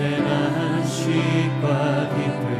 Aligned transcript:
참된 0.00 0.26
안식과 0.26 2.08
기쁨 2.16 2.59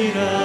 신 0.00 0.39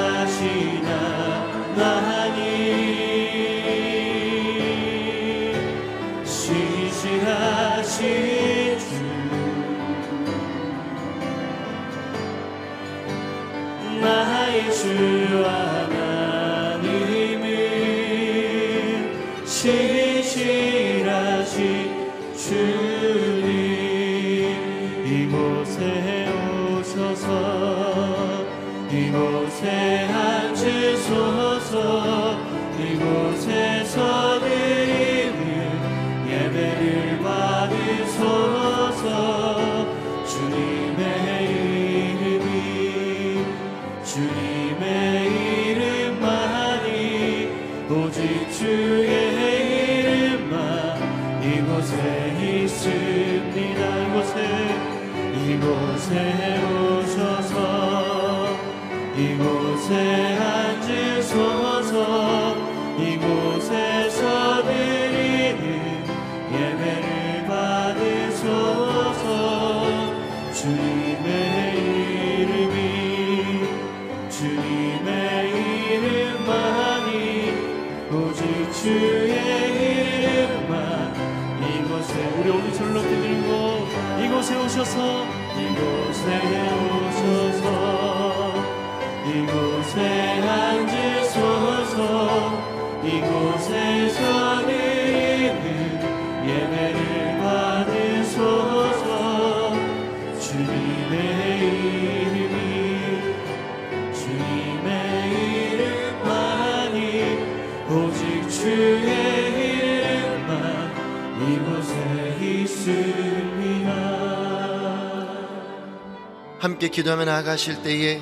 함께 116.86 116.98
기도하며 116.98 117.26
나아가실 117.26 117.82
때에 117.82 118.22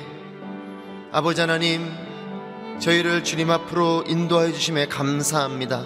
아버지 1.12 1.38
하나님 1.38 1.86
저희를 2.80 3.22
주님 3.22 3.50
앞으로 3.50 4.04
인도하여 4.06 4.52
주심에 4.52 4.86
감사합니다. 4.86 5.84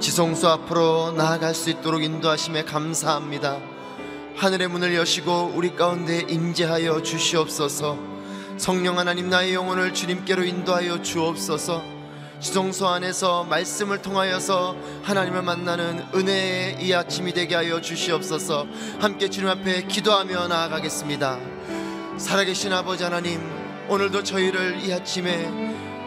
지성소 0.00 0.48
앞으로 0.48 1.12
나아갈 1.14 1.54
수 1.54 1.68
있도록 1.68 2.02
인도하심에 2.02 2.64
감사합니다. 2.64 3.58
하늘의 4.36 4.68
문을 4.68 4.94
여시고 4.94 5.52
우리 5.54 5.76
가운데 5.76 6.20
임재하여 6.26 7.02
주시옵소서. 7.02 7.98
성령 8.56 8.98
하나님 8.98 9.28
나의 9.28 9.52
영혼을 9.52 9.92
주님께로 9.92 10.42
인도하여 10.42 11.02
주옵소서. 11.02 11.82
지성소 12.40 12.88
안에서 12.88 13.44
말씀을 13.44 14.00
통하여서 14.00 14.74
하나님을 15.02 15.42
만나는 15.42 16.02
은혜의 16.14 16.78
이 16.80 16.94
아침이 16.94 17.34
되게 17.34 17.54
하여 17.54 17.82
주시옵소서. 17.82 18.66
함께 19.00 19.28
주님 19.28 19.50
앞에 19.50 19.82
기도하며 19.82 20.48
나아가겠습니다. 20.48 21.53
살아계신 22.16 22.72
아버지 22.72 23.02
하나님, 23.02 23.40
오늘도 23.88 24.22
저희를 24.22 24.78
이 24.84 24.92
아침에 24.92 25.50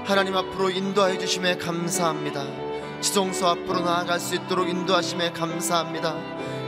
하나님 0.06 0.38
앞으로 0.38 0.70
인도하여 0.70 1.18
주심에 1.18 1.58
감사합니다. 1.58 2.46
지성소 3.02 3.46
앞으로 3.46 3.82
나아갈 3.82 4.18
수 4.20 4.36
있도록 4.36 4.70
인도하심에 4.70 5.34
감사합니다. 5.34 6.16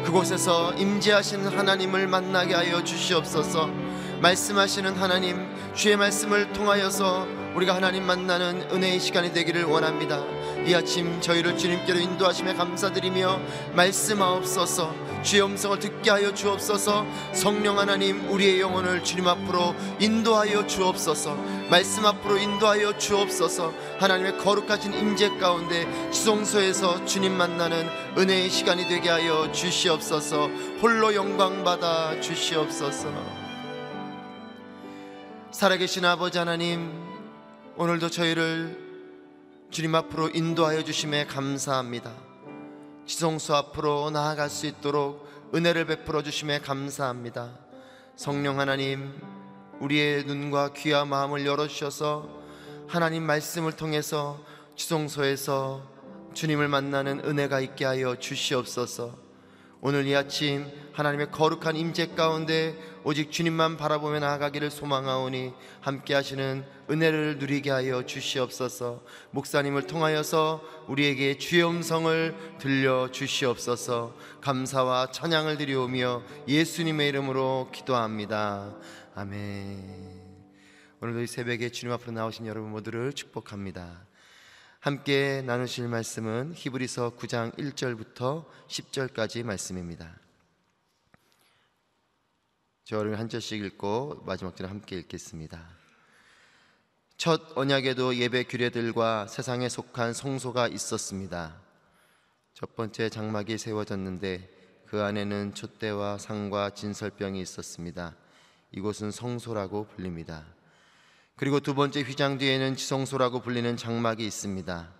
그곳에서 0.03 0.73
임재하신 0.73 1.47
하나님을 1.47 2.07
만나게 2.07 2.53
하여 2.53 2.83
주시옵소서. 2.83 3.69
말씀하시는 4.21 4.95
하나님, 4.95 5.47
주의 5.73 5.95
말씀을 5.95 6.51
통하여서 6.51 7.25
우리가 7.55 7.75
하나님 7.75 8.05
만나는 8.05 8.67
은혜의 8.71 8.99
시간이 8.99 9.31
되기를 9.31 9.63
원합니다. 9.63 10.21
이 10.67 10.73
아침 10.73 11.21
저희를 11.21 11.57
주님께로 11.57 11.97
인도하심에 11.97 12.55
감사드리며 12.55 13.39
말씀하옵소서. 13.73 15.08
주의 15.23 15.43
음성을 15.43 15.79
듣게 15.79 16.09
하여 16.09 16.33
주옵소서. 16.33 17.05
성령 17.33 17.77
하나님, 17.79 18.29
우리의 18.29 18.59
영혼을 18.59 19.03
주님 19.03 19.27
앞으로 19.27 19.75
인도하여 19.99 20.65
주옵소서. 20.65 21.35
말씀 21.69 22.05
앞으로 22.05 22.37
인도하여 22.37 22.97
주옵소서. 22.97 23.73
하나님의 23.99 24.37
거룩하신 24.37 24.93
임재 24.93 25.37
가운데 25.37 25.87
지성소에서 26.11 27.05
주님 27.05 27.33
만나는 27.33 27.87
은혜의 28.17 28.49
시간이 28.49 28.87
되게 28.87 29.09
하여 29.09 29.51
주시옵소서. 29.51 30.47
홀로 30.81 31.13
영광 31.13 31.63
받아 31.63 32.19
주시옵소서. 32.21 33.11
살아계신 35.51 36.05
아버지 36.05 36.37
하나님, 36.37 36.91
오늘도 37.75 38.09
저희를 38.09 38.77
주님 39.71 39.93
앞으로 39.95 40.29
인도하여 40.29 40.83
주심에 40.83 41.25
감사합니다. 41.25 42.28
지성소 43.09 43.55
앞으로 43.55 44.11
나아갈 44.11 44.51
수 44.51 44.67
있도록 44.67 45.27
은혜를 45.55 45.85
베풀어 45.87 46.21
주심에 46.21 46.59
감사합니다. 46.59 47.57
성령 48.15 48.59
하나님, 48.59 49.19
우리의 49.79 50.25
눈과 50.25 50.73
귀와 50.73 51.05
마음을 51.05 51.43
열어 51.43 51.67
주셔서 51.67 52.29
하나님 52.87 53.23
말씀을 53.23 53.71
통해서 53.71 54.39
지성소에서 54.75 55.81
주님을 56.35 56.67
만나는 56.67 57.21
은혜가 57.25 57.61
있게 57.61 57.83
하여 57.83 58.15
주시옵소서. 58.15 59.28
오늘 59.81 60.07
이 60.07 60.15
아침 60.15 60.65
하나님의 60.91 61.31
거룩한 61.31 61.77
임재 61.77 62.07
가운데 62.07 62.77
오직 63.05 63.31
주님만 63.31 63.77
바라보며 63.77 64.19
나아가기를 64.19 64.69
소망하오니 64.69 65.53
함께 65.79 66.13
하시는 66.13 66.65
은혜를 66.89 67.37
누리게 67.37 67.71
하여 67.71 68.05
주시옵소서. 68.05 69.01
목사님을 69.31 69.87
통하여서 69.87 70.61
우리에게 70.87 71.37
주의 71.37 71.63
음성을 71.63 72.57
들려 72.59 73.09
주시옵소서. 73.09 74.13
감사와 74.41 75.11
찬양을 75.11 75.57
드리오며 75.57 76.23
예수님의 76.49 77.07
이름으로 77.07 77.69
기도합니다. 77.71 78.75
아멘. 79.15 80.19
오늘도 80.99 81.21
이 81.21 81.27
새벽에 81.27 81.69
주님 81.69 81.93
앞으로 81.93 82.11
나오신 82.11 82.47
여러분 82.47 82.71
모두를 82.71 83.13
축복합니다. 83.13 84.08
함께 84.81 85.43
나누실 85.45 85.89
말씀은 85.89 86.53
히브리서 86.55 87.17
9장 87.17 87.53
1절부터 87.57 88.45
10절까지 88.69 89.43
말씀입니다. 89.43 90.15
저를 92.85 93.19
한 93.19 93.27
절씩 93.27 93.61
읽고 93.61 94.23
마지막 94.25 94.55
절을 94.55 94.71
함께 94.71 94.95
읽겠습니다. 94.99 95.67
첫 97.17 97.57
언약에도 97.57 98.15
예배 98.15 98.45
규례들과 98.45 99.27
세상에 99.27 99.67
속한 99.67 100.13
성소가 100.13 100.69
있었습니다. 100.69 101.61
첫 102.53 102.77
번째 102.77 103.09
장막이 103.09 103.57
세워졌는데 103.57 104.49
그 104.85 105.03
안에는 105.03 105.55
촛대와 105.55 106.19
상과 106.19 106.69
진설병이 106.69 107.41
있었습니다. 107.41 108.15
이곳은 108.71 109.11
성소라고 109.11 109.87
불립니다. 109.89 110.45
그리고 111.39 111.61
두 111.61 111.73
번째 111.73 112.01
휘장 112.01 112.37
뒤에는 112.37 112.75
지성소라고 112.75 113.39
불리는 113.39 113.77
장막이 113.77 114.25
있습니다. 114.25 114.93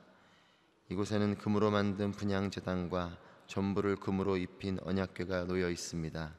이곳에는 0.88 1.38
금으로 1.38 1.70
만든 1.70 2.14
분향제단과 2.14 3.18
전부를 3.48 3.98
금으로 3.98 4.38
입힌 4.38 4.80
언약궤가 4.84 5.48
놓여 5.48 5.70
있습니다. 5.70 6.34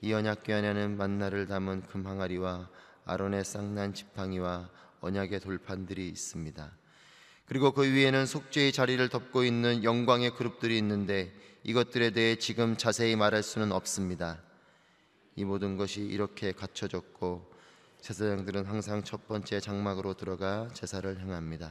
이 0.00 0.12
언약궤 0.12 0.52
안에는 0.52 0.96
만나를 0.96 1.46
담은 1.46 1.82
금 1.82 2.08
항아리와 2.08 2.68
아론의 3.04 3.44
쌍난 3.44 3.94
지팡이와 3.94 4.68
언약의 5.00 5.38
돌판들이 5.38 6.08
있습니다. 6.08 6.68
그리고 7.46 7.70
그 7.70 7.84
위에는 7.84 8.26
속죄의 8.26 8.72
자리를 8.72 9.08
덮고 9.10 9.44
있는 9.44 9.84
영광의 9.84 10.34
그룹들이 10.34 10.76
있는데 10.78 11.32
이것들에 11.62 12.10
대해 12.10 12.34
지금 12.34 12.76
자세히 12.76 13.14
말할 13.14 13.44
수는 13.44 13.70
없습니다. 13.70 14.42
이 15.36 15.44
모든 15.44 15.76
것이 15.76 16.00
이렇게 16.00 16.50
갖춰졌고 16.50 17.49
제사장들은 18.02 18.66
항상 18.66 19.02
첫 19.04 19.26
번째 19.28 19.60
장막으로 19.60 20.14
들어가 20.14 20.68
제사를 20.72 21.18
행합니다. 21.20 21.70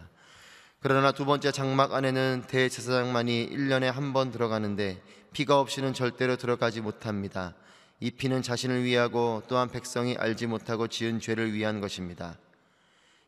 그러나 0.81 1.11
두 1.11 1.25
번째 1.25 1.51
장막 1.51 1.93
안에는 1.93 2.43
대제사장만이 2.47 3.49
1년에 3.51 3.91
한 3.91 4.13
번 4.13 4.31
들어가는데 4.31 5.01
피가 5.33 5.59
없이는 5.59 5.93
절대로 5.93 6.37
들어가지 6.37 6.81
못합니다. 6.81 7.53
이 7.99 8.11
피는 8.11 8.41
자신을 8.41 8.83
위하고 8.83 9.43
또한 9.47 9.69
백성이 9.69 10.15
알지 10.17 10.47
못하고 10.47 10.87
지은 10.87 11.19
죄를 11.19 11.53
위한 11.53 11.81
것입니다. 11.81 12.37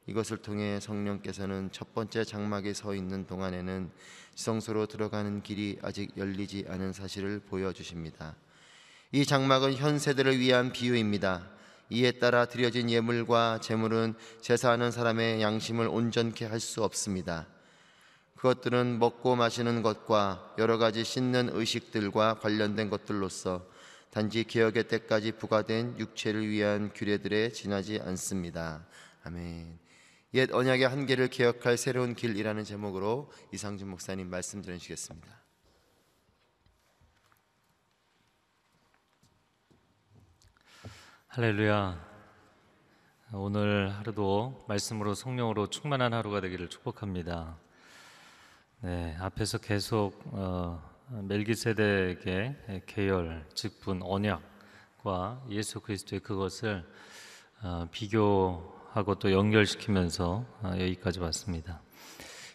이것을 0.07 0.37
통해 0.37 0.79
성령께서는 0.79 1.69
첫 1.71 1.93
번째 1.93 2.23
장막에 2.23 2.73
서 2.73 2.95
있는 2.95 3.27
동안에는 3.27 3.91
지성소로 4.35 4.87
들어가는 4.87 5.43
길이 5.43 5.77
아직 5.83 6.11
열리지 6.17 6.65
않은 6.69 6.93
사실을 6.93 7.39
보여주십니다. 7.39 8.35
이 9.11 9.25
장막은 9.25 9.73
현 9.75 9.99
세대를 9.99 10.39
위한 10.39 10.71
비유입니다. 10.71 11.60
이에 11.91 12.13
따라 12.13 12.45
드려진 12.45 12.89
예물과 12.89 13.59
제물은 13.61 14.15
제사하는 14.39 14.91
사람의 14.91 15.41
양심을 15.41 15.87
온전케 15.87 16.45
할 16.45 16.61
수 16.61 16.83
없습니다. 16.83 17.47
그것들은 18.37 18.97
먹고 18.97 19.35
마시는 19.35 19.81
것과 19.83 20.55
여러 20.57 20.77
가지 20.77 21.03
씻는 21.03 21.49
의식들과 21.53 22.39
관련된 22.39 22.89
것들로서 22.89 23.67
단지 24.09 24.43
개혁의 24.43 24.87
때까지 24.87 25.33
부과된 25.33 25.99
육체를 25.99 26.47
위한 26.47 26.91
규례들에 26.93 27.51
지나지 27.51 27.99
않습니다. 27.99 28.85
아멘. 29.23 29.79
옛 30.33 30.49
언약의 30.51 30.87
한계를 30.87 31.27
개혁할 31.27 31.77
새로운 31.77 32.15
길이라는 32.15 32.63
제목으로 32.63 33.31
이상준 33.53 33.89
목사님 33.89 34.29
말씀 34.29 34.63
전해주시겠습니다. 34.63 35.40
할렐루야. 41.33 41.97
오늘 43.31 43.89
하루도 43.89 44.65
말씀으로 44.67 45.13
성령으로 45.13 45.67
충만한 45.67 46.13
하루가 46.13 46.41
되기를 46.41 46.67
축복합니다. 46.67 47.55
네, 48.81 49.15
앞에서 49.17 49.57
계속 49.59 50.21
어, 50.33 50.83
멜기세덱의 51.07 52.81
계열, 52.85 53.45
직분, 53.53 54.01
언약과 54.03 55.43
예수 55.51 55.79
그리스도의 55.79 56.19
그것을 56.19 56.85
어, 57.63 57.87
비교하고 57.93 59.15
또 59.15 59.31
연결시키면서 59.31 60.45
어, 60.63 60.73
여기까지 60.73 61.21
왔습니다. 61.21 61.81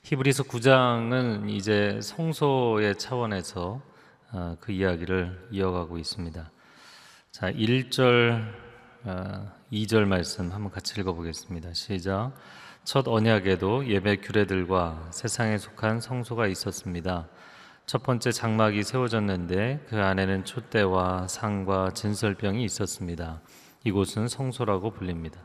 히브리서 0.02 0.42
9장은 0.42 1.48
이제 1.48 1.98
성소의 2.02 2.98
차원에서 2.98 3.80
어, 4.32 4.56
그 4.60 4.72
이야기를 4.72 5.48
이어가고 5.50 5.96
있습니다. 5.96 6.50
자, 7.30 7.50
1절 7.50 8.65
2절 9.06 10.02
어, 10.02 10.06
말씀 10.06 10.50
한번 10.50 10.72
같이 10.72 11.00
읽어보겠습니다. 11.00 11.74
시작. 11.74 12.32
첫 12.82 13.06
언약에도 13.06 13.86
예배 13.86 14.16
규례들과 14.16 15.10
세상에 15.12 15.58
속한 15.58 16.00
성소가 16.00 16.48
있었습니다. 16.48 17.28
첫 17.86 18.02
번째 18.02 18.32
장막이 18.32 18.82
세워졌는데 18.82 19.86
그 19.88 20.02
안에는 20.02 20.44
촛대와 20.44 21.28
상과 21.28 21.92
진설병이 21.92 22.64
있었습니다. 22.64 23.42
이곳은 23.84 24.26
성소라고 24.26 24.90
불립니다. 24.90 25.40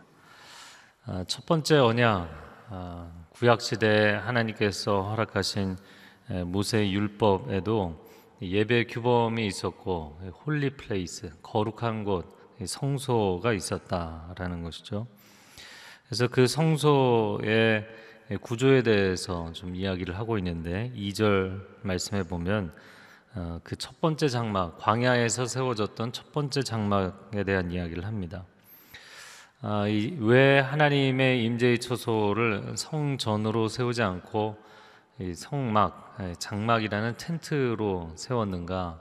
아, 1.05 1.23
첫 1.27 1.45
번째 1.45 1.77
언약, 1.77 2.29
아, 2.71 3.11
구약 3.29 3.61
시대 3.61 4.13
하나님께서 4.13 5.03
허락하신 5.03 5.77
모세 6.45 6.89
율법에도 6.89 8.07
예배 8.41 8.85
규범이 8.85 9.45
있었고 9.45 10.19
holy 10.45 10.77
place 10.77 11.31
거룩한 11.43 12.05
곳 12.05 12.40
성소가 12.67 13.53
있었다라는 13.53 14.63
것이죠. 14.63 15.07
그래서 16.05 16.27
그 16.27 16.47
성소의 16.47 17.87
구조에 18.41 18.83
대해서 18.83 19.51
좀 19.53 19.75
이야기를 19.75 20.17
하고 20.17 20.37
있는데 20.37 20.91
2절 20.95 21.61
말씀해 21.83 22.23
보면 22.23 22.73
어, 23.33 23.59
그첫 23.63 24.01
번째 24.01 24.27
장막 24.27 24.77
광야에서 24.77 25.45
세워졌던 25.45 26.11
첫 26.11 26.33
번째 26.33 26.63
장막에 26.63 27.43
대한 27.45 27.71
이야기를 27.71 28.05
합니다. 28.05 28.45
아, 29.61 29.87
이, 29.87 30.17
왜 30.19 30.59
하나님의 30.59 31.45
임재의 31.45 31.79
처소를 31.79 32.73
성전으로 32.75 33.67
세우지 33.67 34.01
않고 34.01 34.57
이 35.19 35.33
성막, 35.35 36.17
예, 36.21 36.33
장막이라는 36.39 37.15
텐트로 37.17 38.13
세웠는가? 38.15 38.99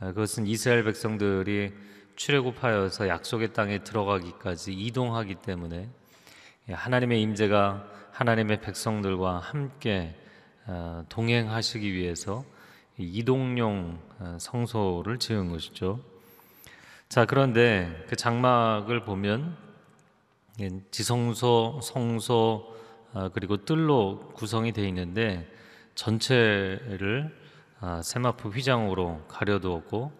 아, 0.00 0.06
그것은 0.08 0.46
이스라엘 0.46 0.82
백성들이 0.84 1.72
출애굽하여서 2.16 3.08
약속의 3.08 3.52
땅에 3.52 3.82
들어가기까지 3.84 4.72
이동하기 4.72 5.36
때문에 5.36 5.88
예, 6.68 6.72
하나님의 6.72 7.20
임재가 7.22 7.86
하나님의 8.12 8.60
백성들과 8.60 9.38
함께 9.38 10.14
어, 10.66 11.04
동행하시기 11.08 11.92
위해서 11.92 12.44
이 12.96 13.04
이동용 13.04 14.00
어, 14.18 14.36
성소를 14.40 15.18
지은 15.18 15.50
것이죠. 15.50 16.00
자, 17.08 17.26
그런데 17.26 18.04
그 18.08 18.16
장막을 18.16 19.04
보면 19.04 19.56
예, 20.60 20.70
지성소, 20.90 21.80
성소 21.82 22.74
아, 23.12 23.30
그리고 23.32 23.64
뜰로 23.64 24.32
구성이 24.34 24.72
되어 24.72 24.86
있는데 24.86 25.48
전체를 25.94 27.32
아, 27.80 28.02
세마포 28.02 28.48
휘장으로 28.48 29.22
가려두었고 29.28 30.12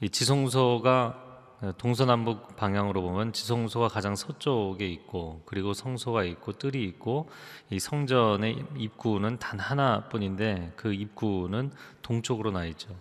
이 0.00 0.10
지성소가 0.10 1.16
어, 1.16 1.31
동서남북 1.78 2.56
방향으로 2.56 3.02
보면 3.02 3.32
지성소가 3.32 3.88
가장 3.88 4.16
서쪽에 4.16 4.86
있고 4.88 5.42
그리고 5.46 5.72
성소가 5.72 6.24
있고 6.24 6.52
뜰이 6.52 6.82
있고 6.84 7.28
이 7.70 7.78
성전의 7.78 8.64
입구는 8.76 9.38
단 9.38 9.60
하나뿐인데 9.60 10.72
그 10.74 10.92
입구는 10.92 11.70
동쪽으로 12.02 12.50
나 12.50 12.64
있죠. 12.66 12.96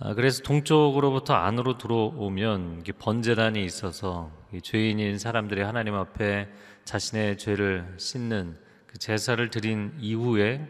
아, 0.00 0.14
그래서 0.14 0.42
동쪽으로부터 0.42 1.34
안으로 1.34 1.78
들어오면 1.78 2.84
번제단이 2.98 3.64
있어서 3.64 4.30
이 4.52 4.60
죄인인 4.60 5.18
사람들이 5.18 5.62
하나님 5.62 5.94
앞에 5.94 6.48
자신의 6.84 7.38
죄를 7.38 7.94
씻는 7.96 8.58
그 8.86 8.98
제사를 8.98 9.48
드린 9.50 9.94
이후에 9.98 10.68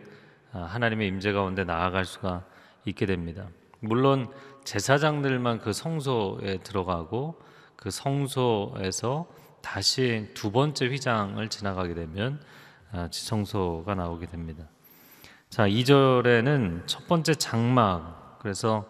아, 0.52 0.61
하나님의 0.61 1.08
임재 1.08 1.32
가운데 1.32 1.64
나아갈 1.64 2.04
수가 2.04 2.44
있게 2.85 3.04
됩니다. 3.04 3.49
물론 3.80 4.28
제사장들만 4.69 5.61
그 5.61 5.73
성소에 5.73 6.59
들어가고 6.59 7.41
그 7.75 7.91
성소에서 7.91 9.27
다시 9.63 10.29
두 10.35 10.53
번째 10.53 10.89
휘장을 10.89 11.49
지나가게 11.49 11.95
되면 11.95 12.39
아, 12.93 13.09
지성소가 13.09 13.95
나오게 13.95 14.27
됩니다. 14.27 14.69
자, 15.49 15.67
2절에는 15.67 16.83
첫 16.87 17.09
번째 17.09 17.35
장막 17.35 18.39
그래서 18.43 18.87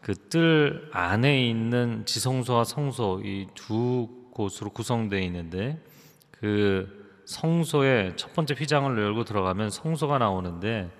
그 0.00 0.14
뜰 0.28 0.90
안에 0.92 1.46
있는 1.48 2.04
지성소와 2.06 2.64
성소 2.64 3.20
이 3.24 3.46
두 3.54 4.08
곳으로 4.32 4.70
구성되어 4.70 5.20
있는데 5.20 5.80
그 6.32 7.22
성소의 7.26 8.16
첫 8.16 8.34
번째 8.34 8.54
휘장을 8.54 9.00
열고 9.00 9.22
들어가면 9.22 9.70
성소가 9.70 10.18
나오는데 10.18 10.90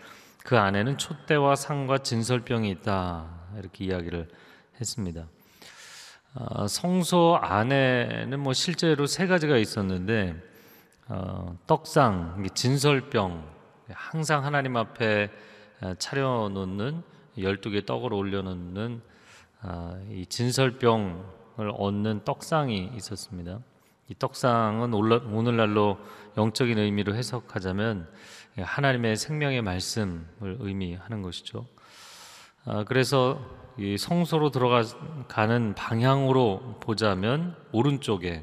그 0.45 0.57
안에는 0.57 0.99
촛대와 0.99 1.57
상과 1.57 1.99
진설병이 1.99 2.71
있다 2.71 3.43
이렇게 3.59 3.85
이야기를 3.85 4.29
했습니다. 4.81 5.27
어, 6.35 6.67
성소 6.67 7.39
안에는 7.41 8.41
뭐 8.41 8.53
실제로 8.53 9.07
세 9.07 9.27
가지가 9.27 9.57
있었는데 9.57 10.35
어, 11.09 11.57
떡상, 11.67 12.45
진설병 12.55 13.49
항상 13.91 14.45
하나님 14.45 14.77
앞에 14.77 15.31
어, 15.81 15.95
차려놓는 15.99 17.03
12개 17.39 17.85
떡을 17.87 18.13
올려놓는 18.13 19.03
아, 19.61 19.99
이 20.11 20.27
진설병을 20.27 21.73
얻는 21.79 22.25
떡상이 22.25 22.93
있었습니다. 22.97 23.61
이 24.09 24.15
떡상은 24.19 24.93
오늘날로 24.93 25.99
영적인 26.37 26.79
의미로 26.79 27.15
해석하자면 27.15 28.09
하나님의 28.59 29.17
생명의 29.17 29.63
말씀을 29.63 30.59
의미하는 30.61 31.23
것이죠. 31.23 31.67
아, 32.67 32.83
그래서 32.85 33.39
이 33.77 33.99
성소로 33.99 34.51
들어가는 34.51 35.75
방향으로 35.75 36.79
보자면 36.81 37.55
오른쪽에 37.73 38.43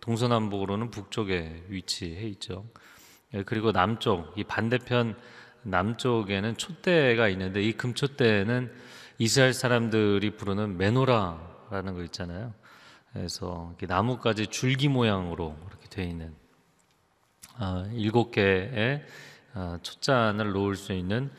동서남북으로는 0.00 0.90
북쪽에 0.90 1.66
위치해 1.68 2.26
있죠. 2.30 2.64
예, 3.32 3.44
그리고 3.44 3.70
남쪽 3.70 4.36
이 4.36 4.42
반대편 4.42 5.16
남쪽에는 5.62 6.56
촛대가 6.56 7.28
있는데 7.28 7.62
이 7.62 7.72
금촛대는 7.72 8.72
이스라엘 9.18 9.52
사람들이 9.52 10.36
부르는 10.36 10.76
메노라라는 10.76 11.94
거 11.94 12.02
있잖아요. 12.04 12.52
그래서 13.12 13.76
나뭇가지 13.86 14.48
줄기 14.48 14.88
모양으로 14.88 15.56
이렇게 15.68 15.88
되어 15.88 16.06
있는 16.06 16.34
아, 17.56 17.84
일곱 17.92 18.32
개의 18.32 19.04
아, 19.54 19.78
촛잔을 19.82 20.52
놓을 20.52 20.74
수 20.74 20.92
있는 20.92 21.30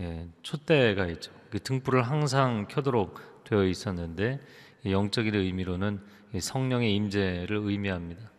예, 0.00 0.28
촛대가 0.42 1.06
있죠. 1.06 1.37
그 1.50 1.58
등불을 1.58 2.02
항상 2.02 2.66
켜도록 2.68 3.44
되어 3.44 3.64
있었는데 3.64 4.40
영적인 4.86 5.34
의미로는 5.34 6.00
성령의 6.38 6.94
임재를 6.94 7.56
의미합니다. 7.56 8.30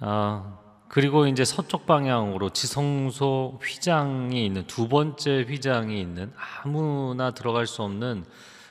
아, 0.00 0.58
그리고 0.88 1.26
이제 1.26 1.44
서쪽 1.44 1.86
방향으로 1.86 2.50
지성소 2.50 3.60
휘장이 3.62 4.44
있는 4.44 4.66
두 4.66 4.88
번째 4.88 5.42
휘장이 5.42 6.00
있는 6.00 6.32
아무나 6.62 7.32
들어갈 7.32 7.66
수 7.66 7.82
없는 7.82 8.24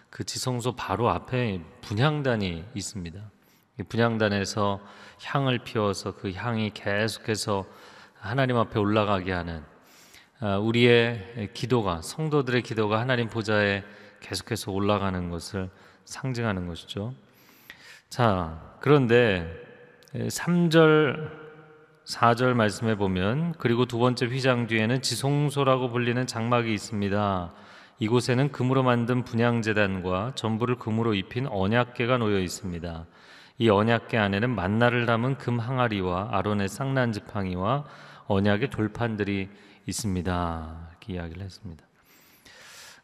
그 0.09 0.23
지성소 0.23 0.75
바로 0.75 1.09
앞에 1.09 1.61
분향단이 1.81 2.63
있습니다. 2.73 3.19
분향단에서 3.89 4.79
향을 5.23 5.59
피워서 5.59 6.15
그 6.15 6.31
향이 6.31 6.71
계속해서 6.73 7.65
하나님 8.15 8.57
앞에 8.57 8.79
올라가게 8.79 9.31
하는 9.31 9.57
아, 9.59 9.76
우리의 10.41 11.51
기도가 11.53 12.01
성도들의 12.01 12.61
기도가 12.61 12.99
하나님 12.99 13.27
보좌에 13.27 13.83
계속해서 14.19 14.71
올라가는 14.71 15.29
것을 15.29 15.69
상징하는 16.05 16.67
것이죠. 16.67 17.13
자, 18.09 18.77
그런데 18.79 19.51
3절 20.13 21.47
4절 22.05 22.53
말씀해 22.53 22.95
보면 22.95 23.53
그리고 23.57 23.85
두 23.85 23.99
번째 23.99 24.27
휘장 24.27 24.67
뒤에는 24.67 25.01
지성소라고 25.01 25.89
불리는 25.89 26.25
장막이 26.25 26.73
있습니다. 26.73 27.53
이곳에는 27.99 28.51
금으로 28.51 28.83
만든 28.83 29.23
분향제단과 29.23 30.33
전부를 30.35 30.75
금으로 30.75 31.15
입힌 31.15 31.47
언약궤가 31.47 32.19
놓여 32.19 32.39
있습니다. 32.39 33.05
이 33.57 33.69
언약궤 33.69 34.17
안에는 34.17 34.51
만나를 34.51 35.05
담은 35.05 35.37
금 35.37 35.59
항아리와 35.59 36.29
아론의 36.31 36.69
쌍난 36.69 37.11
지팡이와 37.11 37.85
언약의 38.27 38.69
돌판들이 38.69 39.49
있습니다. 39.87 40.87
이렇게 40.91 41.13
이야기를 41.13 41.43
했습니다. 41.43 41.85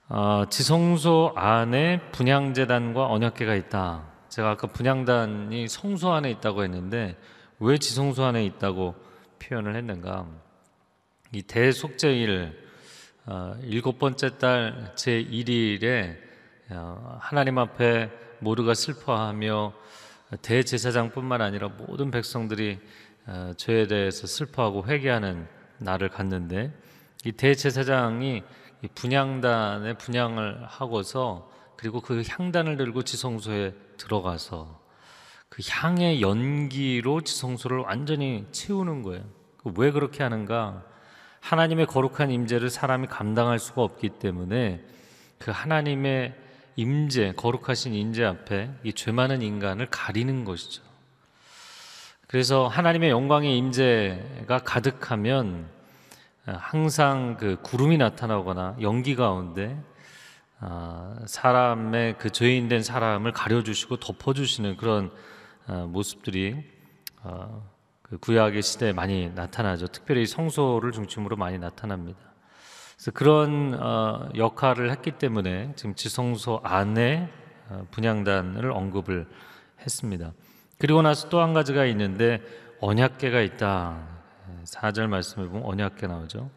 어, 0.10 0.46
지성소 0.50 1.34
안에 1.36 2.12
분향제단과 2.12 3.08
언약궤가 3.08 3.56
있다. 3.56 4.12
제가 4.30 4.52
아까 4.52 4.68
분향단이 4.68 5.68
성소 5.68 6.12
안에 6.12 6.30
있다고 6.32 6.63
했는데 6.63 7.18
왜 7.60 7.78
지성소 7.78 8.24
안에 8.24 8.46
있다고 8.46 8.96
표현을 9.40 9.75
했는가? 9.75 10.28
이 11.32 11.42
대속제일 11.42 12.62
어, 13.25 13.56
일곱 13.63 13.98
번째 14.00 14.38
달 14.38 14.92
제 14.96 15.24
1일에 15.24 16.18
어, 16.72 17.18
하나님 17.22 17.58
앞에 17.58 18.10
모두가 18.40 18.74
슬퍼하며 18.74 19.74
대제사장뿐만 20.42 21.42
아니라 21.42 21.70
모든 21.70 22.12
백성들이 22.12 22.80
어, 23.25 23.54
죄에 23.56 23.88
대해서 23.88 24.28
슬퍼하고 24.28 24.86
회개하는 24.86 25.48
날을 25.84 26.10
갖는데 26.10 26.72
이 27.25 27.32
대제사장이 27.32 28.44
분향단에 28.96 29.94
분향을 29.94 30.66
하고서 30.68 31.50
그리고 31.78 32.02
그 32.02 32.24
향단을 32.28 32.78
들고 32.78 33.04
지성소에 33.04 33.74
들어가서 33.98 34.82
그 35.50 35.62
향의 35.68 36.22
연기로 36.22 37.22
지성소를 37.22 37.80
완전히 37.80 38.46
채우는 38.52 39.04
거예요. 39.04 39.24
그왜 39.58 39.92
그렇게 39.92 40.24
하는가? 40.24 40.84
하나님의 41.40 41.86
거룩한 41.88 42.32
임재를 42.32 42.70
사람이 42.70 43.08
감당할 43.08 43.60
수가 43.60 43.82
없기 43.84 44.10
때문에 44.10 44.84
그 45.40 45.52
하나님의 45.52 46.34
임재, 46.75 47.34
거룩하신 47.36 47.94
임재 47.94 48.24
앞에 48.24 48.72
이 48.84 48.94
죄 48.94 49.12
많은 49.12 49.42
인간을 49.42 49.88
가리는 49.92 50.44
것이죠. 50.46 50.82
그래서 52.28 52.68
하나님의 52.68 53.12
영광의 53.12 53.56
임재가 53.58 54.60
가득하면 54.60 55.68
항상 56.46 57.38
그 57.38 57.58
구름이 57.62 57.98
나타나거나 57.98 58.78
연기 58.82 59.16
가운데 59.16 59.82
아, 60.60 61.16
사람의 61.26 62.18
그 62.18 62.30
죄인된 62.30 62.84
사람을 62.84 63.32
가려주시고 63.32 63.98
덮어주시는 63.98 64.78
그런 64.78 65.12
아, 65.68 65.86
모습들이 65.88 66.64
아, 67.22 67.50
그 68.02 68.18
구약의 68.18 68.62
시대에 68.62 68.94
많이 68.94 69.30
나타나죠. 69.30 69.88
특별히 69.88 70.26
성소를 70.26 70.92
중심으로 70.92 71.36
많이 71.36 71.58
나타납니다. 71.58 72.20
그래서 72.96 73.12
그런 73.12 73.78
어, 73.82 74.30
역할을 74.36 74.92
했기 74.92 75.12
때문에 75.12 75.74
지금 75.76 75.96
지성소 75.96 76.62
안에 76.64 77.30
어, 77.70 77.88
분양단을 77.92 78.72
언급을 78.72 79.28
했습니다. 79.82 80.34
그리고 80.78 81.02
나서 81.02 81.30
또 81.30 81.42
한 81.42 81.54
가지가 81.54 81.86
있는데 81.86 82.42
언약계가 82.82 83.42
있다. 83.42 84.23
4절 84.65 85.08
말씀을 85.08 85.48
보면 85.48 85.65
언약계 85.65 86.08
나오죠. 86.08 86.50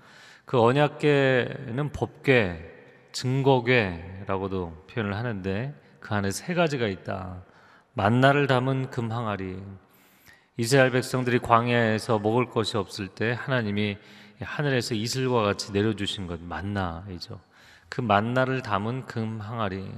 그 0.45 0.61
언약계는 0.61 1.91
법계, 1.93 2.75
증거계라고도 3.13 4.87
표현을 4.91 5.17
하는데 5.17 5.75
그 6.01 6.15
안에 6.15 6.31
세 6.31 6.55
가지가 6.55 6.87
있다. 6.87 7.43
만나를 7.95 8.47
담은 8.47 8.91
금 8.91 9.11
항아리. 9.11 9.59
이스라엘 10.59 10.91
백성들이 10.91 11.41
광야에서 11.41 12.19
먹을 12.19 12.49
것이 12.51 12.77
없을 12.77 13.09
때 13.09 13.33
하나님이 13.39 13.99
하늘에서 14.41 14.95
이슬과 14.95 15.43
같이 15.43 15.73
내려주신 15.73 16.27
것 16.27 16.41
만나이죠. 16.41 17.41
그 17.89 18.01
만나를 18.01 18.63
담은 18.63 19.07
금 19.07 19.41
항아리. 19.41 19.91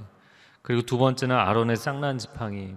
그리고 0.61 0.81
두 0.83 0.97
번째는 0.97 1.35
아론의 1.35 1.75
쌍난 1.75 2.17
지팡이. 2.17 2.75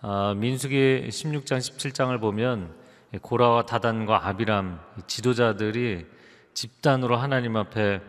아, 0.00 0.34
민수기 0.36 1.08
16장 1.08 1.58
17장을 1.58 2.20
보면 2.20 2.74
고라와 3.22 3.66
다단과 3.66 4.26
아비람 4.26 4.80
지도자들이 5.06 6.06
집단으로 6.54 7.16
하나님 7.16 7.56
앞에 7.56 8.00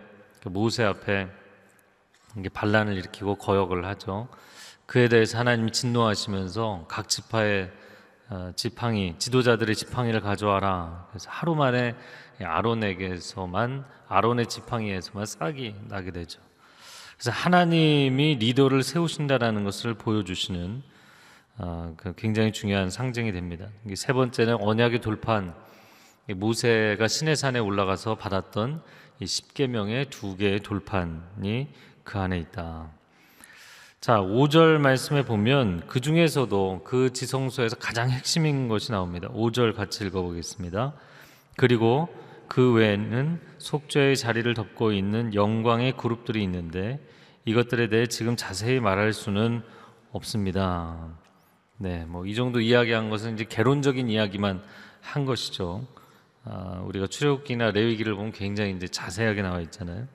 그 0.41 0.49
모세 0.49 0.83
앞에 0.83 1.27
반란을 2.53 2.95
일으키고 2.97 3.35
거역을 3.35 3.85
하죠. 3.85 4.27
그에 4.85 5.07
대해서 5.07 5.37
하나님이 5.39 5.71
진노하시면서 5.71 6.85
각 6.87 7.09
지파의 7.09 7.71
어, 8.27 8.51
지팡이 8.55 9.15
지도자들의 9.19 9.75
지팡이를 9.75 10.19
가져와라. 10.21 11.07
그래서 11.09 11.29
하루 11.29 11.55
만에 11.55 11.95
아론에게서만 12.43 13.85
아론의 14.07 14.47
지팡이에서만 14.47 15.25
싹이 15.25 15.75
나게 15.87 16.11
되죠. 16.11 16.41
그래서 17.17 17.31
하나님이 17.31 18.35
리더를 18.39 18.83
세우신다라는 18.83 19.63
것을 19.63 19.93
보여주시는 19.93 20.83
굉장히 22.17 22.51
중요한 22.51 22.89
상징이 22.89 23.31
됩니다. 23.31 23.67
세 23.95 24.13
번째는 24.13 24.61
언약의 24.61 25.01
돌판 25.01 25.53
모세가 26.35 27.07
시내산에 27.07 27.59
올라가서 27.59 28.15
받았던 28.15 28.81
이 29.19 29.25
십계명의 29.25 30.09
두 30.09 30.35
개의 30.35 30.59
돌판이 30.61 31.67
그 32.03 32.19
안에 32.19 32.37
있다. 32.39 32.89
자, 34.01 34.19
5절 34.19 34.77
말씀에 34.77 35.23
보면 35.23 35.87
그 35.87 35.99
중에서도 35.99 36.81
그 36.83 37.13
지성소에서 37.13 37.77
가장 37.77 38.09
핵심인 38.11 38.67
것이 38.67 38.91
나옵니다. 38.91 39.29
5절 39.29 39.73
같이 39.73 40.05
읽어보겠습니다. 40.05 40.93
그리고 41.57 42.09
그 42.47 42.73
외에는 42.73 43.41
속죄의 43.57 44.17
자리를 44.17 44.53
덮고 44.53 44.91
있는 44.91 45.33
영광의 45.33 45.97
그룹들이 45.97 46.43
있는데 46.43 46.99
이것들에 47.45 47.89
대해 47.89 48.05
지금 48.05 48.35
자세히 48.35 48.79
말할 48.79 49.13
수는 49.13 49.63
없습니다. 50.11 51.17
네, 51.77 52.05
뭐 52.05 52.25
이 52.25 52.35
정도 52.35 52.61
이야기한 52.61 53.09
것은 53.09 53.33
이제 53.33 53.43
개론적인 53.43 54.09
이야기만 54.09 54.63
한 55.01 55.25
것이죠. 55.25 55.85
아, 56.45 56.81
우리가 56.85 57.07
출애굽기나 57.07 57.71
레위기를 57.71 58.15
보면 58.15 58.31
굉장히 58.31 58.71
이제 58.71 58.87
자세하게 58.87 59.41
나와 59.41 59.59
있잖아요. 59.61 60.07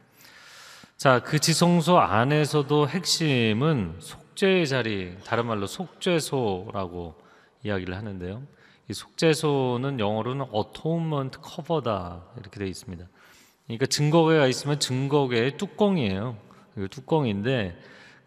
자, 0.96 1.20
그 1.20 1.38
지성소 1.38 1.98
안에서도 1.98 2.88
핵심은 2.88 3.96
속죄의 4.00 4.66
자리, 4.68 5.16
다른 5.24 5.46
말로 5.46 5.66
속죄소라고 5.66 7.14
이야기를 7.64 7.96
하는데요. 7.96 8.42
이 8.88 8.92
속죄소는 8.94 10.00
영어로는 10.00 10.46
atonement 10.54 11.38
cover다 11.46 12.24
이렇게 12.38 12.58
되어 12.58 12.68
있습니다. 12.68 13.06
그러니까 13.66 13.86
증거계가 13.86 14.46
있으면 14.46 14.80
증거계의 14.80 15.56
뚜껑이에요. 15.56 16.36
그 16.74 16.88
뚜껑인데 16.88 17.78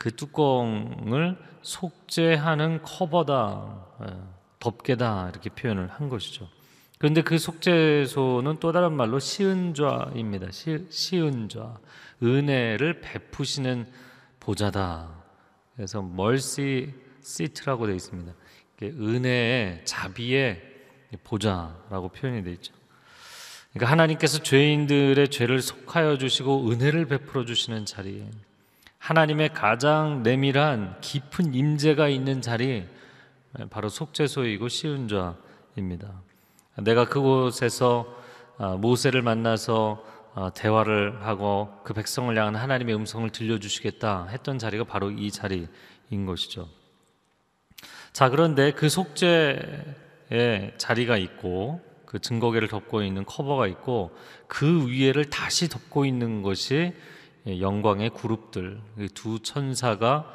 그 0.03 0.13
뚜껑을 0.13 1.37
속죄하는 1.61 2.81
커버다, 2.81 3.85
예, 4.01 4.13
덮개다 4.59 5.29
이렇게 5.29 5.49
표현을 5.49 5.87
한 5.87 6.09
것이죠. 6.09 6.49
그런데 6.97 7.21
그 7.21 7.37
속죄소는 7.37 8.57
또 8.59 8.73
다른 8.73 8.91
말로 8.91 9.19
시은좌입니다. 9.19 10.51
시, 10.51 10.85
시은좌. 10.89 11.77
은혜를 12.21 12.99
베푸시는 12.99 13.87
보좌다. 14.41 15.23
그래서 15.77 16.01
멀시 16.01 16.93
시트라고 17.21 17.85
되어 17.85 17.95
있습니다. 17.95 18.33
은혜의 18.81 19.85
자비의 19.85 20.61
보좌라고 21.23 22.09
표현이 22.09 22.43
되어 22.43 22.51
있죠. 22.55 22.73
그러니까 23.71 23.89
하나님께서 23.93 24.43
죄인들의 24.43 25.29
죄를 25.29 25.61
속하여 25.61 26.17
주시고 26.17 26.71
은혜를 26.71 27.05
베풀어 27.05 27.45
주시는 27.45 27.85
자리. 27.85 28.29
하나님의 29.03 29.49
가장 29.53 30.23
내밀한 30.23 31.01
깊은 31.01 31.53
임재가 31.53 32.07
있는 32.07 32.41
자리 32.41 32.87
바로 33.69 33.89
속죄소이고 33.89 34.69
시은좌입니다. 34.69 36.21
내가 36.77 37.03
그곳에서 37.09 38.07
아, 38.57 38.77
모세를 38.77 39.21
만나서 39.21 40.01
어, 40.35 40.53
대화를 40.53 41.21
하고 41.27 41.69
그 41.83 41.93
백성을 41.93 42.33
향한 42.37 42.55
하나님의 42.55 42.95
음성을 42.95 43.29
들려주시겠다 43.29 44.27
했던 44.29 44.57
자리가 44.57 44.85
바로 44.85 45.11
이 45.11 45.29
자리인 45.31 45.67
것이죠. 46.25 46.69
자, 48.13 48.29
그런데 48.29 48.71
그 48.71 48.87
속죄의 48.87 50.75
자리가 50.77 51.17
있고 51.17 51.81
그 52.05 52.19
증거계를 52.19 52.69
덮고 52.69 53.03
있는 53.03 53.25
커버가 53.25 53.67
있고 53.67 54.15
그 54.47 54.87
위에를 54.87 55.25
다시 55.29 55.67
덮고 55.67 56.05
있는 56.05 56.41
것이 56.41 56.93
영광의 57.47 58.11
그룹들 58.11 58.79
두 59.13 59.39
천사가 59.39 60.25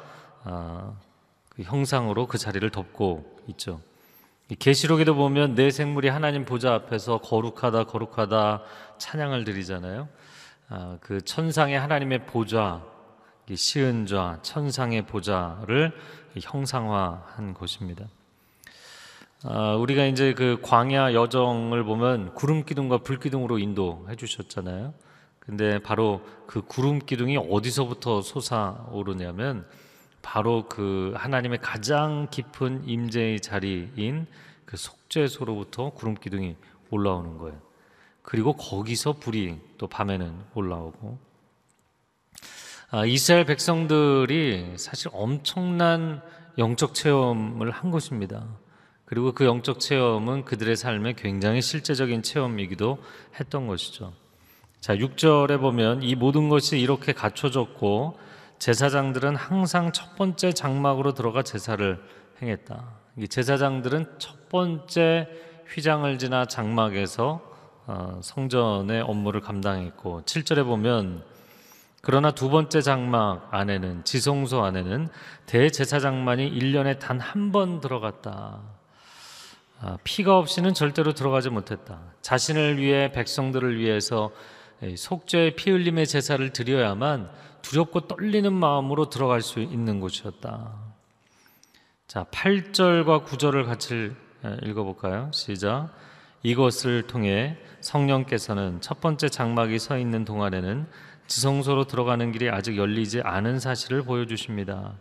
아, 0.43 0.93
그 1.49 1.63
형상으로 1.63 2.27
그 2.27 2.37
자리를 2.37 2.69
덮고 2.69 3.37
있죠. 3.47 3.81
계시록에도 4.57 5.13
보면 5.15 5.53
내 5.53 5.69
생물이 5.69 6.07
하나님 6.07 6.45
보좌 6.45 6.73
앞에서 6.73 7.19
거룩하다 7.19 7.83
거룩하다 7.83 8.63
찬양을 8.97 9.43
드리잖아요. 9.43 10.07
아, 10.69 10.97
그 11.01 11.21
천상의 11.21 11.79
하나님의 11.79 12.25
보좌, 12.25 12.81
시은좌, 13.53 14.39
천상의 14.41 15.07
보좌를 15.07 15.91
형상화한 16.39 17.53
것입니다. 17.53 18.05
아, 19.43 19.75
우리가 19.75 20.05
이제 20.05 20.33
그 20.33 20.59
광야 20.61 21.13
여정을 21.13 21.83
보면 21.83 22.33
구름 22.33 22.65
기둥과 22.65 22.99
불 22.99 23.19
기둥으로 23.19 23.57
인도해 23.57 24.15
주셨잖아요. 24.15 24.93
근데 25.49 25.79
바로 25.79 26.21
그 26.45 26.61
구름 26.61 26.99
기둥이 26.99 27.35
어디서부터 27.37 28.21
솟아오르냐면 28.21 29.65
바로 30.21 30.69
그 30.69 31.11
하나님의 31.15 31.57
가장 31.59 32.27
깊은 32.29 32.87
임재의 32.87 33.39
자리인 33.39 34.27
그 34.65 34.77
속죄소로부터 34.77 35.89
구름 35.89 36.13
기둥이 36.13 36.55
올라오는 36.91 37.39
거예요. 37.39 37.59
그리고 38.21 38.53
거기서 38.53 39.13
불이 39.13 39.57
또 39.79 39.87
밤에는 39.87 40.31
올라오고 40.53 41.17
아, 42.91 43.05
이스라엘 43.07 43.45
백성들이 43.45 44.75
사실 44.77 45.09
엄청난 45.13 46.21
영적 46.59 46.93
체험을 46.93 47.71
한 47.71 47.89
것입니다. 47.89 48.45
그리고 49.05 49.31
그 49.31 49.45
영적 49.45 49.79
체험은 49.79 50.45
그들의 50.45 50.75
삶에 50.75 51.13
굉장히 51.13 51.63
실제적인 51.63 52.21
체험이기도 52.21 53.01
했던 53.39 53.65
것이죠. 53.65 54.13
자, 54.81 54.95
6절에 54.95 55.59
보면 55.59 56.03
이 56.03 56.15
모든 56.15 56.47
것이 56.49 56.79
이렇게 56.79 57.11
갖춰졌고 57.11 58.17
제사장들은 58.59 59.35
항상 59.35 59.91
첫 59.91 60.15
번째 60.15 60.53
장막으로 60.53 61.13
들어가 61.13 61.43
제사를 61.43 62.01
행했다. 62.41 62.85
제사장들은 63.29 64.15
첫 64.19 64.47
번째 64.49 65.27
휘장을 65.73 66.17
지나 66.17 66.45
장막에서 66.45 67.41
어, 67.87 68.19
성전의 68.23 69.01
업무를 69.01 69.41
감당했고 69.41 70.21
7절에 70.23 70.63
보면 70.63 71.23
그러나 72.01 72.31
두 72.31 72.49
번째 72.49 72.81
장막 72.81 73.49
안에는 73.51 74.05
지성소 74.05 74.63
안에는 74.63 75.09
대제사장만이 75.47 76.49
1년에 76.57 76.99
단 76.99 77.19
한 77.19 77.51
번 77.51 77.81
들어갔다. 77.81 78.61
아, 79.81 79.97
피가 80.03 80.37
없이는 80.37 80.73
절대로 80.73 81.13
들어가지 81.13 81.49
못했다. 81.49 81.99
자신을 82.21 82.77
위해 82.77 83.11
백성들을 83.11 83.77
위해서 83.79 84.31
속죄의 84.95 85.55
피 85.55 85.71
흘림의 85.71 86.07
제사를 86.07 86.47
드려야만 86.51 87.29
두렵고 87.61 88.07
떨리는 88.07 88.51
마음으로 88.53 89.09
들어갈 89.09 89.41
수 89.41 89.59
있는 89.59 89.99
곳이었다. 89.99 90.73
자, 92.07 92.25
8절과 92.31 93.25
9절을 93.25 93.65
같이 93.65 94.11
읽어 94.63 94.83
볼까요? 94.83 95.29
시작. 95.33 95.89
이것을 96.43 97.07
통해 97.07 97.57
성령께서는 97.81 98.79
첫 98.81 99.01
번째 99.01 99.27
장막이 99.29 99.77
서 99.79 99.97
있는 99.97 100.23
동안에는 100.23 100.87
지성소로 101.27 101.85
들어가는 101.85 102.31
길이 102.31 102.49
아직 102.49 102.77
열리지 102.77 103.21
않은 103.21 103.59
사실을 103.59 104.03
보여주십니다. 104.03 104.93